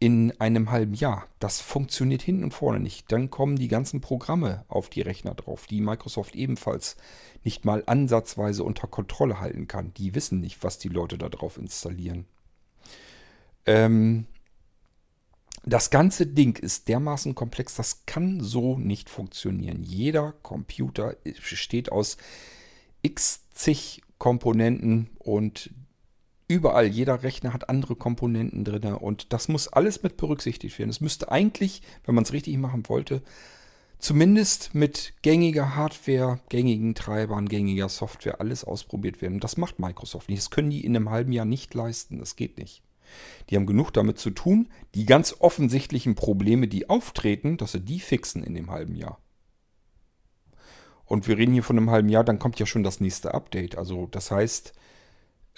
in 0.00 0.32
einem 0.40 0.70
halben 0.70 0.94
Jahr. 0.94 1.28
Das 1.38 1.60
funktioniert 1.60 2.22
hinten 2.22 2.44
und 2.44 2.54
vorne 2.54 2.80
nicht. 2.80 3.12
Dann 3.12 3.30
kommen 3.30 3.56
die 3.56 3.68
ganzen 3.68 4.00
Programme 4.00 4.64
auf 4.66 4.88
die 4.88 5.02
Rechner 5.02 5.34
drauf, 5.34 5.66
die 5.66 5.82
Microsoft 5.82 6.34
ebenfalls 6.34 6.96
nicht 7.44 7.66
mal 7.66 7.84
ansatzweise 7.86 8.64
unter 8.64 8.88
Kontrolle 8.88 9.40
halten 9.40 9.68
kann. 9.68 9.92
Die 9.94 10.14
wissen 10.14 10.40
nicht, 10.40 10.64
was 10.64 10.78
die 10.78 10.88
Leute 10.88 11.18
da 11.18 11.28
drauf 11.28 11.58
installieren. 11.58 12.24
Ähm, 13.66 14.26
das 15.64 15.90
ganze 15.90 16.26
Ding 16.26 16.56
ist 16.56 16.88
dermaßen 16.88 17.34
komplex, 17.34 17.74
das 17.74 18.06
kann 18.06 18.40
so 18.40 18.78
nicht 18.78 19.10
funktionieren. 19.10 19.82
Jeder 19.82 20.32
Computer 20.42 21.16
besteht 21.24 21.92
aus 21.92 22.16
x 23.02 23.48
zig 23.52 24.02
Komponenten 24.16 25.10
und 25.18 25.70
überall, 26.50 26.86
jeder 26.86 27.22
Rechner 27.22 27.54
hat 27.54 27.68
andere 27.68 27.94
Komponenten 27.94 28.64
drin 28.64 28.94
und 28.94 29.32
das 29.32 29.48
muss 29.48 29.68
alles 29.68 30.02
mit 30.02 30.16
berücksichtigt 30.16 30.78
werden. 30.78 30.90
Es 30.90 31.00
müsste 31.00 31.30
eigentlich, 31.30 31.80
wenn 32.04 32.14
man 32.14 32.24
es 32.24 32.32
richtig 32.32 32.58
machen 32.58 32.82
wollte, 32.88 33.22
zumindest 34.00 34.74
mit 34.74 35.14
gängiger 35.22 35.76
Hardware, 35.76 36.40
gängigen 36.48 36.94
Treibern, 36.94 37.48
gängiger 37.48 37.88
Software 37.88 38.40
alles 38.40 38.64
ausprobiert 38.64 39.22
werden. 39.22 39.40
das 39.40 39.56
macht 39.56 39.78
Microsoft 39.78 40.28
nicht. 40.28 40.40
Das 40.40 40.50
können 40.50 40.70
die 40.70 40.84
in 40.84 40.96
einem 40.96 41.10
halben 41.10 41.32
Jahr 41.32 41.44
nicht 41.44 41.72
leisten. 41.74 42.18
Das 42.18 42.34
geht 42.34 42.58
nicht. 42.58 42.82
Die 43.48 43.56
haben 43.56 43.66
genug 43.66 43.92
damit 43.92 44.18
zu 44.18 44.30
tun, 44.30 44.68
die 44.94 45.06
ganz 45.06 45.36
offensichtlichen 45.38 46.14
Probleme, 46.14 46.68
die 46.68 46.88
auftreten, 46.88 47.56
dass 47.56 47.72
sie 47.72 47.80
die 47.80 48.00
fixen 48.00 48.42
in 48.42 48.54
dem 48.54 48.70
halben 48.70 48.96
Jahr. 48.96 49.18
Und 51.04 51.26
wir 51.26 51.38
reden 51.38 51.52
hier 51.52 51.64
von 51.64 51.76
einem 51.76 51.90
halben 51.90 52.08
Jahr, 52.08 52.22
dann 52.22 52.38
kommt 52.38 52.60
ja 52.60 52.66
schon 52.66 52.84
das 52.84 53.00
nächste 53.00 53.34
Update. 53.34 53.76
Also 53.76 54.06
das 54.06 54.30
heißt, 54.30 54.72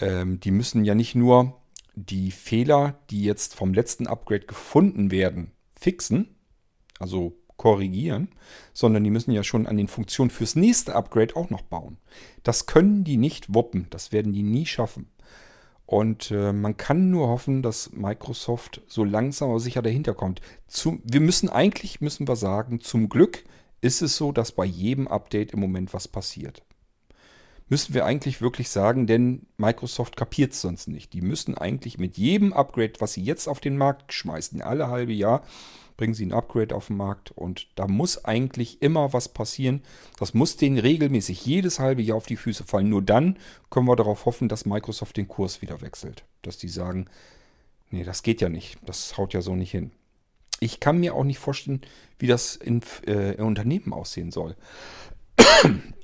ähm, 0.01 0.41
die 0.41 0.51
müssen 0.51 0.85
ja 0.85 0.95
nicht 0.95 1.15
nur 1.15 1.61
die 1.95 2.31
Fehler, 2.31 2.99
die 3.11 3.23
jetzt 3.23 3.55
vom 3.55 3.75
letzten 3.75 4.07
Upgrade 4.07 4.47
gefunden 4.47 5.11
werden, 5.11 5.53
fixen, 5.75 6.37
also 6.99 7.37
korrigieren, 7.57 8.29
sondern 8.73 9.05
die 9.05 9.11
müssen 9.11 9.33
ja 9.33 9.45
schon 9.45 9.67
an 9.67 9.77
den 9.77 9.89
Funktionen 9.89 10.31
fürs 10.31 10.57
nächste 10.57 10.95
Upgrade 10.95 11.37
auch 11.37 11.51
noch 11.51 11.63
bauen. 11.63 11.99
Das 12.43 12.67
können 12.67 13.05
die 13.05 13.17
nicht 13.17 13.55
wuppen, 13.55 13.87
das 13.91 14.11
werden 14.11 14.33
die 14.33 14.43
nie 14.43 14.67
schaffen. 14.67 15.09
Und 15.85 16.31
äh, 16.31 16.53
man 16.53 16.77
kann 16.77 17.11
nur 17.11 17.29
hoffen, 17.29 17.63
dass 17.63 17.93
Microsoft 17.93 18.81
so 18.87 19.05
langsam 19.05 19.51
aber 19.51 19.61
sicher 19.61 19.83
dahinter 19.83 20.15
kommt. 20.15 20.41
Zum, 20.67 21.03
wir 21.05 21.21
müssen 21.21 21.51
eigentlich, 21.51 22.01
müssen 22.01 22.27
wir 22.27 22.37
sagen, 22.37 22.81
zum 22.81 23.09
Glück 23.09 23.45
ist 23.81 24.01
es 24.01 24.17
so, 24.17 24.33
dass 24.33 24.53
bei 24.53 24.65
jedem 24.65 25.07
Update 25.07 25.53
im 25.53 25.61
Moment 25.61 25.93
was 25.93 26.09
passiert 26.09 26.63
müssen 27.73 27.95
wir 27.95 28.05
eigentlich 28.05 28.43
wirklich 28.43 28.69
sagen, 28.69 29.07
denn 29.07 29.47
Microsoft 29.57 30.15
kapiert 30.15 30.53
es 30.53 30.61
sonst 30.61 30.89
nicht. 30.89 31.15
Die 31.15 31.23
müssen 31.23 31.57
eigentlich 31.57 31.97
mit 31.97 32.19
jedem 32.19 32.53
Upgrade, 32.53 32.93
was 32.99 33.15
sie 33.15 33.23
jetzt 33.23 33.49
auf 33.49 33.61
den 33.61 33.79
Markt 33.79 34.13
schmeißen, 34.13 34.61
alle 34.61 34.89
halbe 34.89 35.15
Jahr 35.15 35.43
bringen 35.97 36.13
sie 36.13 36.27
ein 36.27 36.35
Upgrade 36.35 36.75
auf 36.75 36.89
den 36.89 36.99
Markt 36.99 37.31
und 37.31 37.69
da 37.77 37.89
muss 37.89 38.27
eigentlich 38.27 38.83
immer 38.83 39.15
was 39.15 39.31
passieren. 39.31 39.81
Das 40.19 40.35
muss 40.35 40.59
denen 40.59 40.79
regelmäßig 40.79 41.47
jedes 41.47 41.79
halbe 41.79 42.03
Jahr 42.03 42.19
auf 42.19 42.27
die 42.27 42.37
Füße 42.37 42.65
fallen. 42.65 42.91
Nur 42.91 43.01
dann 43.01 43.39
können 43.71 43.89
wir 43.89 43.97
darauf 43.97 44.27
hoffen, 44.27 44.51
dass 44.51 44.67
Microsoft 44.67 45.17
den 45.17 45.29
Kurs 45.29 45.63
wieder 45.63 45.81
wechselt. 45.81 46.25
Dass 46.43 46.59
die 46.59 46.69
sagen, 46.69 47.07
nee, 47.91 48.05
das 48.05 48.23
geht 48.23 48.43
ja 48.43 48.51
nicht. 48.51 48.77
Das 48.85 49.17
haut 49.17 49.33
ja 49.33 49.41
so 49.41 49.57
nicht 49.57 49.71
hin. 49.71 49.93
Ich 50.61 50.79
kann 50.79 51.01
mir 51.01 51.15
auch 51.15 51.25
nicht 51.25 51.39
vorstellen, 51.39 51.81
wie 52.19 52.27
das 52.27 52.55
in, 52.55 52.83
äh, 53.07 53.41
Unternehmen 53.41 53.95
aussehen 53.95 54.31
soll. 54.31 54.57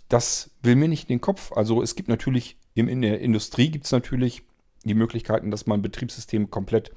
Das 0.08 0.50
will 0.62 0.76
mir 0.76 0.88
nicht 0.88 1.04
in 1.04 1.16
den 1.16 1.20
Kopf. 1.20 1.52
Also 1.52 1.82
es 1.82 1.94
gibt 1.94 2.08
natürlich, 2.08 2.56
in 2.74 3.02
der 3.02 3.20
Industrie 3.20 3.70
gibt 3.70 3.84
es 3.84 3.92
natürlich 3.92 4.42
die 4.84 4.94
Möglichkeiten, 4.94 5.50
dass 5.50 5.66
man 5.66 5.82
Betriebssysteme 5.82 6.46
komplett 6.46 6.92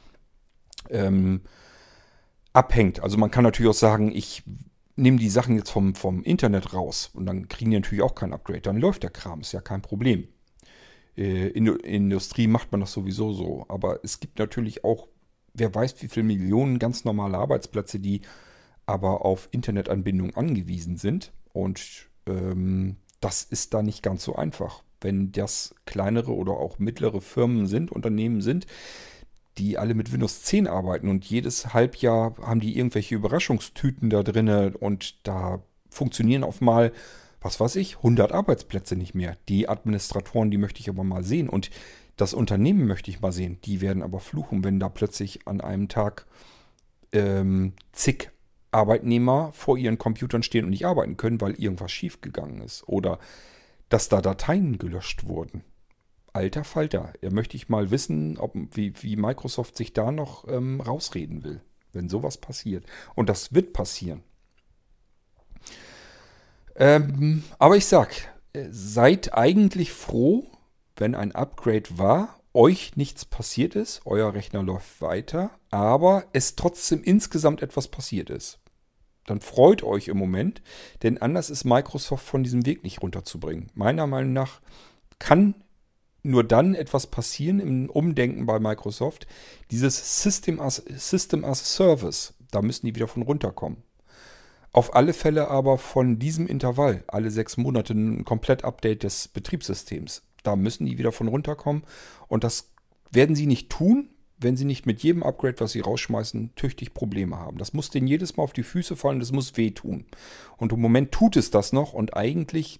ähm, 0.89 1.41
abhängt. 2.53 3.01
Also 3.01 3.17
man 3.17 3.31
kann 3.31 3.43
natürlich 3.43 3.69
auch 3.69 3.75
sagen, 3.79 4.11
ich 4.13 4.43
nehme 4.95 5.17
die 5.17 5.29
Sachen 5.29 5.55
jetzt 5.55 5.69
vom, 5.69 5.95
vom 5.95 6.23
Internet 6.23 6.73
raus 6.73 7.09
und 7.13 7.25
dann 7.25 7.47
kriegen 7.47 7.71
die 7.71 7.77
natürlich 7.77 8.03
auch 8.03 8.15
kein 8.15 8.33
Upgrade. 8.33 8.61
Dann 8.61 8.77
läuft 8.77 9.03
der 9.03 9.09
Kram, 9.09 9.41
ist 9.41 9.51
ja 9.51 9.61
kein 9.61 9.81
Problem. 9.81 10.27
Äh, 11.17 11.47
in 11.49 11.65
der 11.65 11.83
Industrie 11.83 12.47
macht 12.47 12.71
man 12.71 12.81
das 12.81 12.93
sowieso 12.93 13.33
so. 13.33 13.65
Aber 13.67 13.99
es 14.03 14.19
gibt 14.19 14.39
natürlich 14.39 14.83
auch, 14.83 15.07
wer 15.53 15.73
weiß, 15.73 16.01
wie 16.01 16.07
viele 16.07 16.25
Millionen 16.25 16.79
ganz 16.79 17.05
normale 17.05 17.37
Arbeitsplätze, 17.37 17.99
die 17.99 18.21
aber 18.85 19.25
auf 19.25 19.49
Internetanbindung 19.51 20.35
angewiesen 20.35 20.97
sind. 20.97 21.31
Und 21.53 22.09
ähm, 22.25 22.97
das 23.19 23.43
ist 23.43 23.73
da 23.73 23.81
nicht 23.81 24.03
ganz 24.03 24.23
so 24.23 24.35
einfach. 24.35 24.83
Wenn 24.99 25.31
das 25.31 25.75
kleinere 25.85 26.33
oder 26.33 26.53
auch 26.53 26.79
mittlere 26.79 27.21
Firmen 27.21 27.67
sind, 27.67 27.91
Unternehmen 27.91 28.41
sind, 28.41 28.67
die 29.57 29.77
alle 29.77 29.93
mit 29.93 30.11
Windows 30.11 30.43
10 30.43 30.67
arbeiten 30.67 31.09
und 31.09 31.25
jedes 31.25 31.73
Halbjahr 31.73 32.35
haben 32.41 32.59
die 32.59 32.77
irgendwelche 32.77 33.15
Überraschungstüten 33.15 34.09
da 34.09 34.23
drin 34.23 34.75
und 34.75 35.27
da 35.27 35.61
funktionieren 35.89 36.43
auf 36.43 36.61
mal, 36.61 36.91
was 37.41 37.59
weiß 37.59 37.75
ich, 37.75 37.97
100 37.97 38.31
Arbeitsplätze 38.31 38.95
nicht 38.95 39.13
mehr. 39.13 39.37
Die 39.49 39.67
Administratoren, 39.67 40.51
die 40.51 40.57
möchte 40.57 40.79
ich 40.79 40.89
aber 40.89 41.03
mal 41.03 41.23
sehen 41.23 41.49
und 41.49 41.69
das 42.15 42.33
Unternehmen 42.33 42.87
möchte 42.87 43.09
ich 43.09 43.19
mal 43.19 43.31
sehen. 43.31 43.57
Die 43.65 43.81
werden 43.81 44.03
aber 44.03 44.19
fluchen, 44.19 44.63
wenn 44.63 44.79
da 44.79 44.89
plötzlich 44.89 45.47
an 45.47 45.59
einem 45.59 45.87
Tag 45.87 46.27
ähm, 47.11 47.73
zig 47.91 48.31
Arbeitnehmer 48.71 49.51
vor 49.53 49.77
ihren 49.77 49.97
Computern 49.97 50.43
stehen 50.43 50.65
und 50.65 50.71
nicht 50.71 50.85
arbeiten 50.85 51.17
können, 51.17 51.41
weil 51.41 51.53
irgendwas 51.53 51.91
schiefgegangen 51.91 52.61
ist. 52.61 52.87
Oder 52.87 53.19
dass 53.89 54.09
da 54.09 54.21
Dateien 54.21 54.77
gelöscht 54.77 55.27
wurden. 55.27 55.63
Alter 56.33 56.63
Falter, 56.63 57.13
ja 57.21 57.29
möchte 57.29 57.57
ich 57.57 57.67
mal 57.67 57.91
wissen, 57.91 58.37
ob, 58.37 58.55
wie, 58.71 58.93
wie 59.01 59.17
Microsoft 59.17 59.75
sich 59.75 59.91
da 59.91 60.11
noch 60.11 60.47
ähm, 60.47 60.79
rausreden 60.79 61.43
will, 61.43 61.61
wenn 61.91 62.07
sowas 62.07 62.37
passiert. 62.37 62.85
Und 63.15 63.27
das 63.27 63.53
wird 63.53 63.73
passieren. 63.73 64.23
Ähm, 66.75 67.43
aber 67.59 67.75
ich 67.75 67.85
sag, 67.85 68.13
äh, 68.53 68.67
seid 68.71 69.33
eigentlich 69.33 69.91
froh, 69.91 70.47
wenn 70.95 71.15
ein 71.15 71.33
Upgrade 71.33 71.97
war, 71.97 72.39
euch 72.53 72.95
nichts 72.95 73.25
passiert 73.25 73.75
ist, 73.75 74.01
euer 74.05 74.33
Rechner 74.33 74.63
läuft 74.63 75.01
weiter, 75.01 75.51
aber 75.69 76.25
es 76.31 76.55
trotzdem 76.55 77.03
insgesamt 77.03 77.61
etwas 77.61 77.89
passiert 77.89 78.29
ist. 78.29 78.60
Dann 79.31 79.39
freut 79.39 79.81
euch 79.81 80.09
im 80.09 80.17
Moment, 80.17 80.61
denn 81.03 81.17
anders 81.17 81.49
ist 81.49 81.63
Microsoft 81.63 82.25
von 82.25 82.43
diesem 82.43 82.65
Weg 82.65 82.83
nicht 82.83 83.01
runterzubringen. 83.01 83.69
Meiner 83.75 84.05
Meinung 84.05 84.33
nach 84.33 84.59
kann 85.19 85.55
nur 86.21 86.43
dann 86.43 86.75
etwas 86.75 87.07
passieren 87.07 87.61
im 87.61 87.89
Umdenken 87.89 88.45
bei 88.45 88.59
Microsoft. 88.59 89.27
Dieses 89.71 90.21
System 90.21 90.59
as, 90.59 90.83
System 90.97 91.45
as 91.45 91.75
Service, 91.75 92.33
da 92.51 92.61
müssen 92.61 92.87
die 92.87 92.93
wieder 92.93 93.07
von 93.07 93.21
runterkommen. 93.21 93.83
Auf 94.73 94.95
alle 94.95 95.13
Fälle 95.13 95.47
aber 95.47 95.77
von 95.77 96.19
diesem 96.19 96.45
Intervall, 96.45 97.05
alle 97.07 97.31
sechs 97.31 97.55
Monate 97.55 97.93
ein 97.93 98.25
Komplett-Update 98.25 99.03
des 99.03 99.29
Betriebssystems. 99.29 100.23
Da 100.43 100.57
müssen 100.57 100.85
die 100.85 100.97
wieder 100.97 101.13
von 101.13 101.29
runterkommen. 101.29 101.83
Und 102.27 102.43
das 102.43 102.69
werden 103.11 103.37
sie 103.37 103.45
nicht 103.45 103.69
tun, 103.69 104.09
wenn 104.41 104.57
sie 104.57 104.65
nicht 104.65 104.85
mit 104.85 105.03
jedem 105.03 105.23
Upgrade, 105.23 105.59
was 105.59 105.71
sie 105.71 105.79
rausschmeißen, 105.79 106.55
tüchtig 106.55 106.93
Probleme 106.93 107.37
haben. 107.37 107.57
Das 107.57 107.73
muss 107.73 107.89
denen 107.89 108.07
jedes 108.07 108.37
Mal 108.37 108.43
auf 108.43 108.53
die 108.53 108.63
Füße 108.63 108.95
fallen, 108.95 109.19
das 109.19 109.31
muss 109.31 109.57
wehtun. 109.57 110.05
Und 110.57 110.73
im 110.73 110.81
Moment 110.81 111.11
tut 111.11 111.37
es 111.37 111.51
das 111.51 111.73
noch 111.73 111.93
und 111.93 112.15
eigentlich 112.15 112.79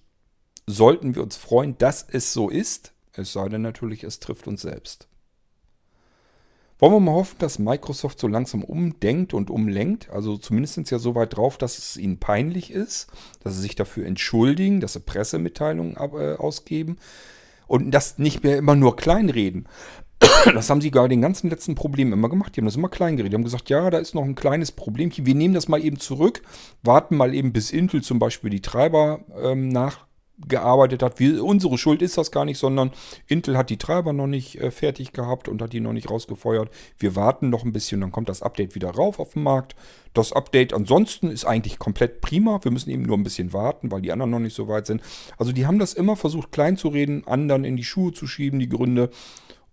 sollten 0.66 1.14
wir 1.14 1.22
uns 1.22 1.36
freuen, 1.36 1.78
dass 1.78 2.06
es 2.08 2.32
so 2.32 2.48
ist. 2.48 2.92
Es 3.14 3.32
sei 3.32 3.48
denn 3.48 3.62
natürlich, 3.62 4.04
es 4.04 4.20
trifft 4.20 4.46
uns 4.46 4.62
selbst. 4.62 5.08
Wollen 6.78 6.94
wir 6.94 7.00
mal 7.00 7.12
hoffen, 7.12 7.36
dass 7.38 7.60
Microsoft 7.60 8.18
so 8.18 8.26
langsam 8.26 8.64
umdenkt 8.64 9.34
und 9.34 9.50
umlenkt. 9.50 10.10
Also 10.10 10.36
zumindest 10.36 10.90
ja 10.90 10.98
so 10.98 11.14
weit 11.14 11.36
drauf, 11.36 11.56
dass 11.56 11.78
es 11.78 11.96
ihnen 11.96 12.18
peinlich 12.18 12.72
ist, 12.72 13.06
dass 13.44 13.54
sie 13.54 13.60
sich 13.60 13.76
dafür 13.76 14.04
entschuldigen, 14.04 14.80
dass 14.80 14.94
sie 14.94 15.00
Pressemitteilungen 15.00 15.96
äh, 15.96 16.34
ausgeben 16.34 16.96
und 17.68 17.92
das 17.92 18.18
nicht 18.18 18.42
mehr 18.42 18.58
immer 18.58 18.74
nur 18.74 18.96
kleinreden. 18.96 19.68
Das 20.54 20.68
haben 20.70 20.80
sie 20.80 20.90
gar 20.90 21.08
den 21.08 21.22
ganzen 21.22 21.50
letzten 21.50 21.74
Problemen 21.74 22.12
immer 22.12 22.28
gemacht. 22.28 22.56
Die 22.56 22.60
haben 22.60 22.66
das 22.66 22.76
immer 22.76 22.88
klein 22.88 23.16
geredet. 23.16 23.32
Die 23.32 23.36
haben 23.36 23.44
gesagt, 23.44 23.70
ja, 23.70 23.90
da 23.90 23.98
ist 23.98 24.14
noch 24.14 24.24
ein 24.24 24.34
kleines 24.34 24.72
Problemchen. 24.72 25.26
Wir 25.26 25.34
nehmen 25.34 25.54
das 25.54 25.68
mal 25.68 25.82
eben 25.82 25.98
zurück, 25.98 26.42
warten 26.82 27.16
mal 27.16 27.34
eben, 27.34 27.52
bis 27.52 27.70
Intel 27.70 28.02
zum 28.02 28.18
Beispiel 28.18 28.50
die 28.50 28.60
Treiber 28.60 29.20
ähm, 29.40 29.68
nach 29.68 30.06
gearbeitet 30.48 31.02
hat. 31.02 31.20
Wir, 31.20 31.44
unsere 31.44 31.78
Schuld 31.78 32.02
ist 32.02 32.18
das 32.18 32.30
gar 32.30 32.44
nicht, 32.44 32.58
sondern 32.58 32.90
Intel 33.26 33.56
hat 33.56 33.70
die 33.70 33.76
Treiber 33.76 34.12
noch 34.12 34.26
nicht 34.26 34.56
äh, 34.60 34.70
fertig 34.70 35.12
gehabt 35.12 35.48
und 35.48 35.62
hat 35.62 35.72
die 35.72 35.80
noch 35.80 35.92
nicht 35.92 36.10
rausgefeuert. 36.10 36.70
Wir 36.98 37.16
warten 37.16 37.50
noch 37.50 37.64
ein 37.64 37.72
bisschen, 37.72 38.00
dann 38.00 38.12
kommt 38.12 38.28
das 38.28 38.42
Update 38.42 38.74
wieder 38.74 38.90
rauf 38.90 39.18
auf 39.18 39.34
den 39.34 39.42
Markt. 39.42 39.76
Das 40.14 40.32
Update 40.32 40.74
ansonsten 40.74 41.30
ist 41.30 41.44
eigentlich 41.44 41.78
komplett 41.78 42.20
prima. 42.20 42.60
Wir 42.62 42.70
müssen 42.70 42.90
eben 42.90 43.02
nur 43.02 43.16
ein 43.16 43.24
bisschen 43.24 43.52
warten, 43.52 43.90
weil 43.90 44.02
die 44.02 44.12
anderen 44.12 44.30
noch 44.30 44.40
nicht 44.40 44.56
so 44.56 44.68
weit 44.68 44.86
sind. 44.86 45.02
Also 45.38 45.52
die 45.52 45.66
haben 45.66 45.78
das 45.78 45.94
immer 45.94 46.16
versucht 46.16 46.52
klein 46.52 46.76
zu 46.76 46.88
reden, 46.88 47.26
anderen 47.26 47.64
in 47.64 47.76
die 47.76 47.84
Schuhe 47.84 48.12
zu 48.12 48.26
schieben, 48.26 48.58
die 48.58 48.68
Gründe. 48.68 49.10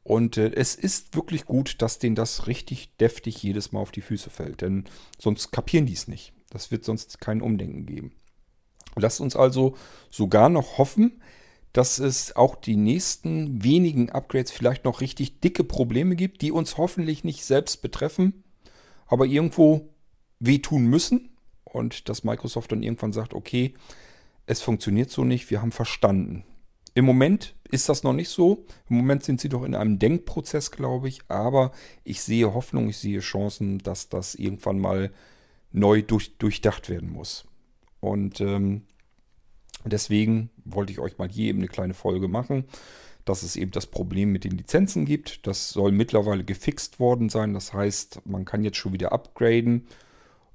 Und 0.04 0.38
äh, 0.38 0.52
es 0.54 0.76
ist 0.76 1.16
wirklich 1.16 1.46
gut, 1.46 1.82
dass 1.82 2.00
denen 2.00 2.16
das 2.16 2.48
richtig 2.48 2.96
deftig 2.98 3.42
jedes 3.44 3.72
Mal 3.72 3.80
auf 3.80 3.92
die 3.92 4.02
Füße 4.02 4.30
fällt. 4.30 4.62
Denn 4.62 4.86
sonst 5.18 5.52
kapieren 5.52 5.86
die 5.86 5.94
es 5.94 6.08
nicht. 6.08 6.34
Das 6.50 6.72
wird 6.72 6.84
sonst 6.84 7.22
kein 7.22 7.42
Umdenken 7.42 7.86
geben. 7.86 8.12
Lasst 8.96 9.22
uns 9.22 9.36
also 9.36 9.76
sogar 10.10 10.50
noch 10.50 10.78
hoffen, 10.78 11.22
dass 11.74 12.00
es 12.00 12.36
auch 12.36 12.56
die 12.56 12.76
nächsten 12.76 13.64
wenigen 13.64 14.10
Upgrades 14.10 14.52
vielleicht 14.52 14.86
noch 14.86 15.02
richtig 15.02 15.40
dicke 15.40 15.64
Probleme 15.64 16.16
gibt, 16.16 16.42
die 16.42 16.52
uns 16.52 16.78
hoffentlich 16.78 17.24
nicht 17.24 17.46
selbst 17.46 17.82
betreffen, 17.82 18.44
aber 19.06 19.26
irgendwo 19.26 19.90
wehtun 20.40 20.86
müssen 20.86 21.30
und 21.64 22.10
dass 22.10 22.24
Microsoft 22.24 22.72
dann 22.72 22.82
irgendwann 22.82 23.14
sagt, 23.14 23.34
okay, 23.34 23.76
es 24.48 24.62
funktioniert 24.62 25.12
so 25.12 25.24
nicht, 25.24 25.52
wir 25.52 25.62
haben 25.62 25.72
verstanden. 25.72 26.44
Im 27.00 27.06
Moment 27.06 27.56
ist 27.72 27.88
das 27.88 28.04
noch 28.04 28.12
nicht 28.12 28.28
so. 28.28 28.66
Im 28.90 28.98
Moment 28.98 29.24
sind 29.24 29.40
sie 29.40 29.48
doch 29.48 29.64
in 29.64 29.74
einem 29.74 30.00
Denkprozess, 30.00 30.70
glaube 30.70 31.08
ich, 31.08 31.22
aber 31.30 31.72
ich 32.04 32.22
sehe 32.22 32.54
Hoffnung, 32.54 32.90
ich 32.90 32.98
sehe 32.98 33.22
Chancen, 33.22 33.78
dass 33.78 34.10
das 34.10 34.36
irgendwann 34.36 34.80
mal 34.80 35.14
neu 35.72 36.02
durch, 36.02 36.38
durchdacht 36.40 36.90
werden 36.90 37.10
muss. 37.10 37.46
Und 38.02 38.42
ähm, 38.42 38.82
deswegen 39.86 40.50
wollte 40.66 40.92
ich 40.92 41.00
euch 41.00 41.18
mal 41.18 41.30
hier 41.30 41.48
eben 41.48 41.60
eine 41.60 41.70
kleine 41.70 41.94
Folge 41.94 42.28
machen, 42.28 42.66
dass 43.24 43.44
es 43.44 43.56
eben 43.56 43.72
das 43.72 43.88
Problem 43.88 44.34
mit 44.34 44.44
den 44.44 44.58
Lizenzen 44.58 45.06
gibt. 45.06 45.48
Das 45.48 45.70
soll 45.70 45.94
mittlerweile 45.94 46.44
gefixt 46.44 47.00
worden 47.00 47.30
sein. 47.30 47.54
Das 47.54 47.72
heißt, 47.72 48.24
man 48.26 48.44
kann 48.44 48.66
jetzt 48.66 48.76
schon 48.76 48.92
wieder 48.92 49.14
upgraden. 49.14 49.88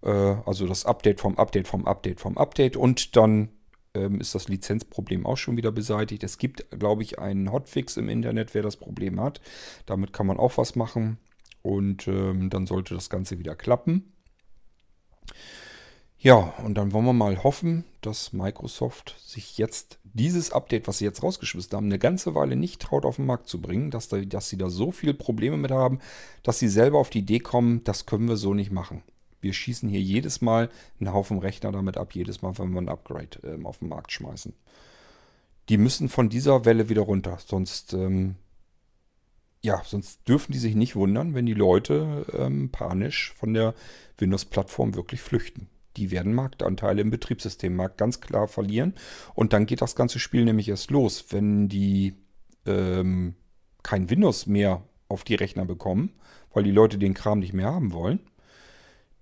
Äh, 0.02 0.11
also 0.11 0.66
das 0.66 0.85
Update 0.85 1.20
vom 1.20 1.38
Update 1.38 1.68
vom 1.68 1.87
Update 1.87 2.20
vom 2.20 2.37
Update. 2.37 2.76
Und 2.76 3.16
dann 3.16 3.48
ähm, 3.94 4.20
ist 4.20 4.35
das 4.35 4.48
Lizenzproblem 4.48 5.26
auch 5.26 5.37
schon 5.37 5.57
wieder 5.57 5.72
beseitigt. 5.72 6.22
Es 6.22 6.38
gibt, 6.38 6.68
glaube 6.78 7.02
ich, 7.02 7.18
einen 7.18 7.50
Hotfix 7.52 7.96
im 7.96 8.09
Internet, 8.09 8.54
wer 8.54 8.62
das 8.62 8.76
Problem 8.76 9.20
hat. 9.20 9.40
Damit 9.87 10.12
kann 10.12 10.26
man 10.26 10.38
auch 10.38 10.59
was 10.59 10.76
machen. 10.76 11.18
Und 11.62 12.07
ähm, 12.09 12.50
dann 12.50 12.66
sollte 12.66 12.94
das 12.94 13.09
Ganze 13.09 13.38
wieder 13.38 13.54
klappen. 13.54 14.12
Ja, 16.18 16.54
und 16.64 16.74
dann 16.74 16.92
wollen 16.92 17.04
wir 17.04 17.12
mal 17.12 17.42
hoffen, 17.42 17.85
dass 18.00 18.33
Microsoft 18.33 19.14
sich 19.22 19.59
jetzt 19.59 19.98
dieses 20.04 20.52
Update, 20.52 20.88
was 20.88 20.98
sie 20.98 21.04
jetzt 21.04 21.22
rausgeschmissen 21.22 21.76
haben, 21.76 21.87
eine 21.87 21.98
ganze 21.98 22.35
Weile 22.35 22.57
nicht 22.57 22.80
traut 22.80 23.04
auf 23.04 23.16
den 23.16 23.26
Markt 23.26 23.48
zu 23.48 23.61
bringen, 23.61 23.90
dass, 23.90 24.09
da, 24.09 24.18
dass 24.20 24.48
sie 24.48 24.57
da 24.57 24.70
so 24.70 24.90
viele 24.90 25.12
Probleme 25.12 25.57
mit 25.57 25.70
haben, 25.70 25.98
dass 26.42 26.59
sie 26.59 26.68
selber 26.68 26.98
auf 26.98 27.11
die 27.11 27.18
Idee 27.18 27.40
kommen, 27.40 27.85
das 27.85 28.07
können 28.07 28.28
wir 28.28 28.37
so 28.37 28.54
nicht 28.54 28.70
machen. 28.70 29.02
Wir 29.44 29.52
schießen 29.52 29.88
hier 29.88 30.00
jedes 30.00 30.40
Mal 30.40 30.68
einen 30.98 31.12
Haufen 31.12 31.38
Rechner 31.38 31.70
damit 31.70 31.96
ab, 31.96 32.14
jedes 32.14 32.42
Mal, 32.42 32.59
wenn 32.59 32.72
wir 32.72 32.80
ein 32.80 32.88
Upgrade 32.88 33.38
äh, 33.44 33.64
auf 33.64 33.78
den 33.78 33.88
Markt 33.88 34.11
schmeißen. 34.11 34.52
Die 35.68 35.78
müssen 35.78 36.09
von 36.09 36.28
dieser 36.28 36.64
Welle 36.64 36.88
wieder 36.88 37.02
runter, 37.02 37.38
sonst, 37.44 37.92
ähm, 37.92 38.35
ja, 39.62 39.80
sonst 39.85 40.26
dürfen 40.28 40.52
die 40.52 40.59
sich 40.59 40.74
nicht 40.74 40.96
wundern, 40.96 41.35
wenn 41.35 41.46
die 41.46 41.54
Leute 41.54 42.26
ähm, 42.37 42.70
panisch 42.70 43.33
von 43.37 43.54
der 43.54 43.74
Windows-Plattform 44.18 44.94
wirklich 44.94 45.20
flüchten 45.20 45.68
die 45.96 46.11
werden 46.11 46.35
Marktanteile 46.35 47.02
im 47.02 47.11
Betriebssystemmarkt 47.11 47.98
ganz 47.98 48.20
klar 48.20 48.48
verlieren. 48.48 48.94
Und 49.35 49.52
dann 49.52 49.66
geht 49.66 49.83
das 49.83 49.94
ganze 49.94 50.18
Spiel 50.18 50.44
nämlich 50.44 50.68
erst 50.68 50.90
los, 50.90 51.26
wenn 51.30 51.68
die 51.68 52.14
ähm, 52.66 53.35
kein 53.83 54.11
Windows 54.11 54.46
mehr 54.46 54.83
auf 55.09 55.24
die 55.24 55.35
Rechner 55.35 55.64
bekommen, 55.64 56.11
weil 56.52 56.64
die 56.64 56.70
Leute 56.70 56.98
den 56.98 57.14
Kram 57.14 57.38
nicht 57.38 57.52
mehr 57.52 57.72
haben 57.72 57.92
wollen. 57.92 58.20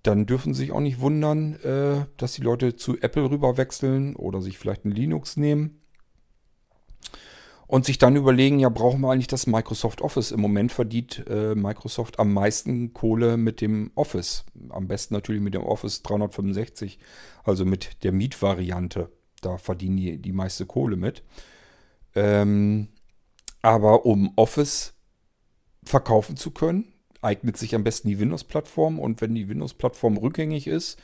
Dann 0.02 0.26
dürfen 0.26 0.54
sie 0.54 0.62
sich 0.62 0.72
auch 0.72 0.80
nicht 0.80 1.00
wundern, 1.00 1.54
äh, 1.62 2.06
dass 2.16 2.32
die 2.32 2.42
Leute 2.42 2.76
zu 2.76 2.98
Apple 3.00 3.30
rüber 3.30 3.56
wechseln 3.56 4.16
oder 4.16 4.42
sich 4.42 4.58
vielleicht 4.58 4.84
ein 4.84 4.90
Linux 4.90 5.36
nehmen 5.36 5.82
und 7.72 7.86
sich 7.86 7.96
dann 7.96 8.16
überlegen, 8.16 8.58
ja, 8.58 8.68
brauchen 8.68 9.00
wir 9.00 9.10
eigentlich 9.10 9.28
das 9.28 9.46
Microsoft 9.46 10.02
Office? 10.02 10.30
Im 10.30 10.42
Moment 10.42 10.72
verdient 10.72 11.24
äh, 11.26 11.54
Microsoft 11.54 12.18
am 12.18 12.34
meisten 12.34 12.92
Kohle 12.92 13.38
mit 13.38 13.62
dem 13.62 13.92
Office. 13.94 14.44
Am 14.68 14.88
besten 14.88 15.14
natürlich 15.14 15.40
mit 15.40 15.54
dem 15.54 15.62
Office 15.62 16.02
365, 16.02 16.98
also 17.44 17.64
mit 17.64 18.04
der 18.04 18.12
Mietvariante. 18.12 19.10
Da 19.40 19.56
verdienen 19.56 19.96
die 19.96 20.18
die 20.18 20.32
meiste 20.32 20.66
Kohle 20.66 20.96
mit. 20.96 21.22
Ähm, 22.14 22.88
aber 23.62 24.04
um 24.04 24.34
Office 24.36 24.92
verkaufen 25.82 26.36
zu 26.36 26.50
können, 26.50 26.91
eignet 27.22 27.56
sich 27.56 27.74
am 27.74 27.84
besten 27.84 28.08
die 28.08 28.18
Windows-Plattform. 28.18 28.98
Und 28.98 29.20
wenn 29.20 29.34
die 29.34 29.48
Windows-Plattform 29.48 30.16
rückgängig 30.18 30.66
ist, 30.66 30.98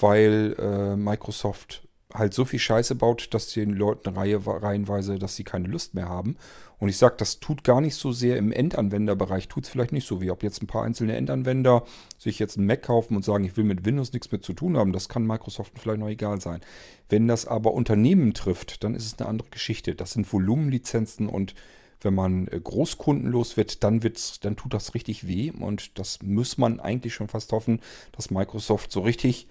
weil 0.00 0.54
äh, 0.58 0.96
Microsoft 0.96 1.82
halt 2.12 2.32
so 2.32 2.44
viel 2.44 2.58
Scheiße 2.58 2.94
baut, 2.94 3.34
dass 3.34 3.52
den 3.52 3.74
Leuten 3.74 4.08
Reihe, 4.10 4.40
reihenweise, 4.46 5.18
dass 5.18 5.36
sie 5.36 5.44
keine 5.44 5.68
Lust 5.68 5.94
mehr 5.94 6.08
haben. 6.08 6.36
Und 6.78 6.88
ich 6.88 6.96
sage, 6.96 7.16
das 7.18 7.40
tut 7.40 7.64
gar 7.64 7.80
nicht 7.80 7.96
so 7.96 8.12
sehr 8.12 8.36
im 8.36 8.52
Endanwenderbereich, 8.52 9.48
tut 9.48 9.64
es 9.64 9.70
vielleicht 9.70 9.92
nicht 9.92 10.06
so, 10.06 10.20
wie 10.20 10.30
ob 10.30 10.42
jetzt 10.42 10.62
ein 10.62 10.68
paar 10.68 10.84
einzelne 10.84 11.16
Endanwender 11.16 11.84
sich 12.16 12.38
jetzt 12.38 12.56
einen 12.56 12.66
Mac 12.66 12.82
kaufen 12.82 13.16
und 13.16 13.24
sagen, 13.24 13.44
ich 13.44 13.56
will 13.56 13.64
mit 13.64 13.84
Windows 13.84 14.12
nichts 14.12 14.30
mehr 14.30 14.40
zu 14.40 14.52
tun 14.52 14.76
haben. 14.76 14.92
Das 14.92 15.08
kann 15.08 15.26
Microsoft 15.26 15.78
vielleicht 15.78 15.98
noch 15.98 16.08
egal 16.08 16.40
sein. 16.40 16.60
Wenn 17.08 17.26
das 17.28 17.46
aber 17.46 17.74
Unternehmen 17.74 18.32
trifft, 18.32 18.84
dann 18.84 18.94
ist 18.94 19.06
es 19.06 19.18
eine 19.18 19.28
andere 19.28 19.48
Geschichte. 19.50 19.94
Das 19.94 20.12
sind 20.12 20.32
Volumenlizenzen 20.32 21.28
und 21.28 21.54
wenn 22.00 22.14
man 22.14 22.46
äh, 22.48 22.60
großkundenlos 22.62 23.56
wird, 23.56 23.82
dann 23.82 24.02
wird's, 24.02 24.40
dann 24.40 24.56
tut 24.56 24.74
das 24.74 24.94
richtig 24.94 25.26
weh 25.26 25.50
und 25.50 25.98
das 25.98 26.22
muss 26.22 26.58
man 26.58 26.80
eigentlich 26.80 27.14
schon 27.14 27.28
fast 27.28 27.52
hoffen, 27.52 27.80
dass 28.12 28.30
Microsoft 28.30 28.92
so 28.92 29.00
richtig 29.00 29.48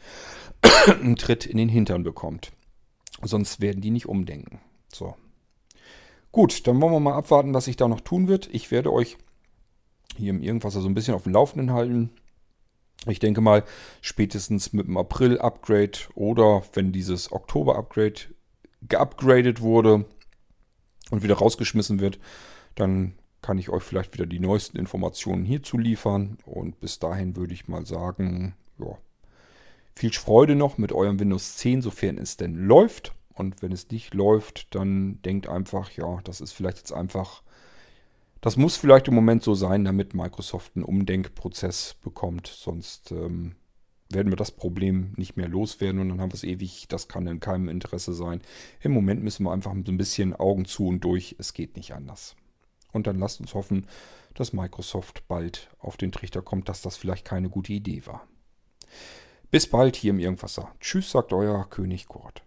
einen 0.88 1.16
Tritt 1.16 1.46
in 1.46 1.58
den 1.58 1.70
Hintern 1.70 2.04
bekommt. 2.04 2.52
Sonst 3.22 3.62
werden 3.62 3.82
die 3.82 3.92
nicht 3.92 4.08
umdenken. 4.08 4.60
So. 4.94 5.16
Gut, 6.32 6.68
dann 6.68 6.80
wollen 6.82 6.94
wir 6.94 7.00
mal 7.00 7.16
abwarten, 7.16 7.54
was 7.54 7.66
sich 7.66 7.78
da 7.78 7.88
noch 7.88 8.02
tun 8.02 8.28
wird. 8.28 8.50
Ich 8.52 8.70
werde 8.70 8.94
euch 8.94 9.18
hier 10.16 10.30
im 10.30 10.42
Irgendwas 10.42 10.74
so 10.74 10.86
ein 10.88 10.94
bisschen 10.94 11.16
auf 11.16 11.24
dem 11.24 11.34
Laufenden 11.34 11.74
halten. 11.74 12.12
Ich 13.08 13.20
denke 13.20 13.42
mal, 13.42 13.64
spätestens 14.02 14.74
mit 14.74 14.88
dem 14.88 14.98
April-Upgrade 14.98 16.00
oder 16.16 16.64
wenn 16.74 16.92
dieses 16.92 17.32
Oktober-Upgrade 17.32 18.22
geupgradet 18.88 19.62
wurde 19.62 20.06
und 21.12 21.24
wieder 21.24 21.36
rausgeschmissen 21.36 22.00
wird, 22.00 22.20
dann 22.76 23.13
kann 23.41 23.58
ich 23.58 23.70
euch 23.70 23.84
vielleicht 23.84 24.13
wieder 24.13 24.26
die 24.26 24.39
neuesten 24.39 24.78
Informationen 24.78 25.46
hierzu 25.46 25.78
liefern. 25.78 26.38
Und 26.46 26.80
bis 26.80 27.00
dahin 27.00 27.36
würde 27.36 27.54
ich 27.54 27.67
mal 27.67 27.86
sagen, 27.86 28.56
ja, 28.80 28.98
viel 29.96 30.13
Freude 30.13 30.56
noch 30.56 30.78
mit 30.78 30.91
eurem 30.91 31.20
Windows 31.20 31.58
10, 31.58 31.82
sofern 31.82 32.17
es 32.17 32.38
denn 32.38 32.56
läuft. 32.56 33.13
Und 33.34 33.62
wenn 33.62 33.72
es 33.72 33.89
nicht 33.89 34.13
läuft, 34.13 34.74
dann 34.76 35.22
denkt 35.22 35.48
einfach, 35.48 35.91
ja, 35.91 36.20
das 36.24 36.41
ist 36.41 36.54
vielleicht 36.54 36.78
jetzt 36.78 36.91
einfach, 36.91 37.43
das 38.41 38.58
muss 38.58 38.78
vielleicht 38.78 39.08
im 39.08 39.15
Moment 39.15 39.43
so 39.43 39.54
sein, 39.54 39.86
damit 39.86 40.13
Microsoft 40.13 40.72
einen 40.76 40.86
Umdenkprozess 40.86 41.96
bekommt. 42.04 42.48
Sonst 42.48 43.12
ähm, 43.12 43.56
werden 44.10 44.32
wir 44.32 44.38
das 44.38 44.52
Problem 44.52 45.13
nicht 45.17 45.38
mehr 45.38 45.48
loswerden 45.48 46.00
und 46.00 46.10
dann 46.10 46.22
haben 46.22 46.32
wir 46.32 46.36
es 46.36 46.43
ewig. 46.43 46.88
Das 46.88 47.08
kann 47.08 47.28
in 47.28 47.39
keinem 47.39 47.70
Interesse 47.70 48.13
sein. 48.13 48.41
Im 48.82 48.91
Moment 48.91 49.24
müssen 49.24 49.43
wir 49.43 49.52
einfach 49.52 49.72
ein 49.72 49.84
bisschen 49.98 50.34
Augen 50.34 50.65
zu 50.65 50.88
und 50.88 51.04
durch. 51.04 51.36
Es 51.39 51.54
geht 51.54 51.76
nicht 51.76 51.93
anders. 51.93 52.36
Und 52.93 53.08
dann 53.08 53.20
lasst 53.20 53.41
uns 53.41 53.54
hoffen, 53.54 53.88
dass 54.34 54.54
Microsoft 54.54 55.28
bald 55.28 55.70
auf 55.80 55.98
den 55.98 56.12
Trichter 56.12 56.41
kommt, 56.41 56.70
dass 56.70 56.82
das 56.82 56.96
vielleicht 56.96 57.26
keine 57.26 57.50
gute 57.50 57.74
Idee 57.74 58.06
war. 58.06 58.28
Bis 59.52 59.67
bald 59.67 59.96
hier 59.96 60.12
im 60.12 60.20
Irgendwasser. 60.20 60.74
Tschüss, 60.80 61.12
sagt 61.12 61.34
euer 61.34 61.70
König 61.70 62.08
Kurt. 62.08 62.47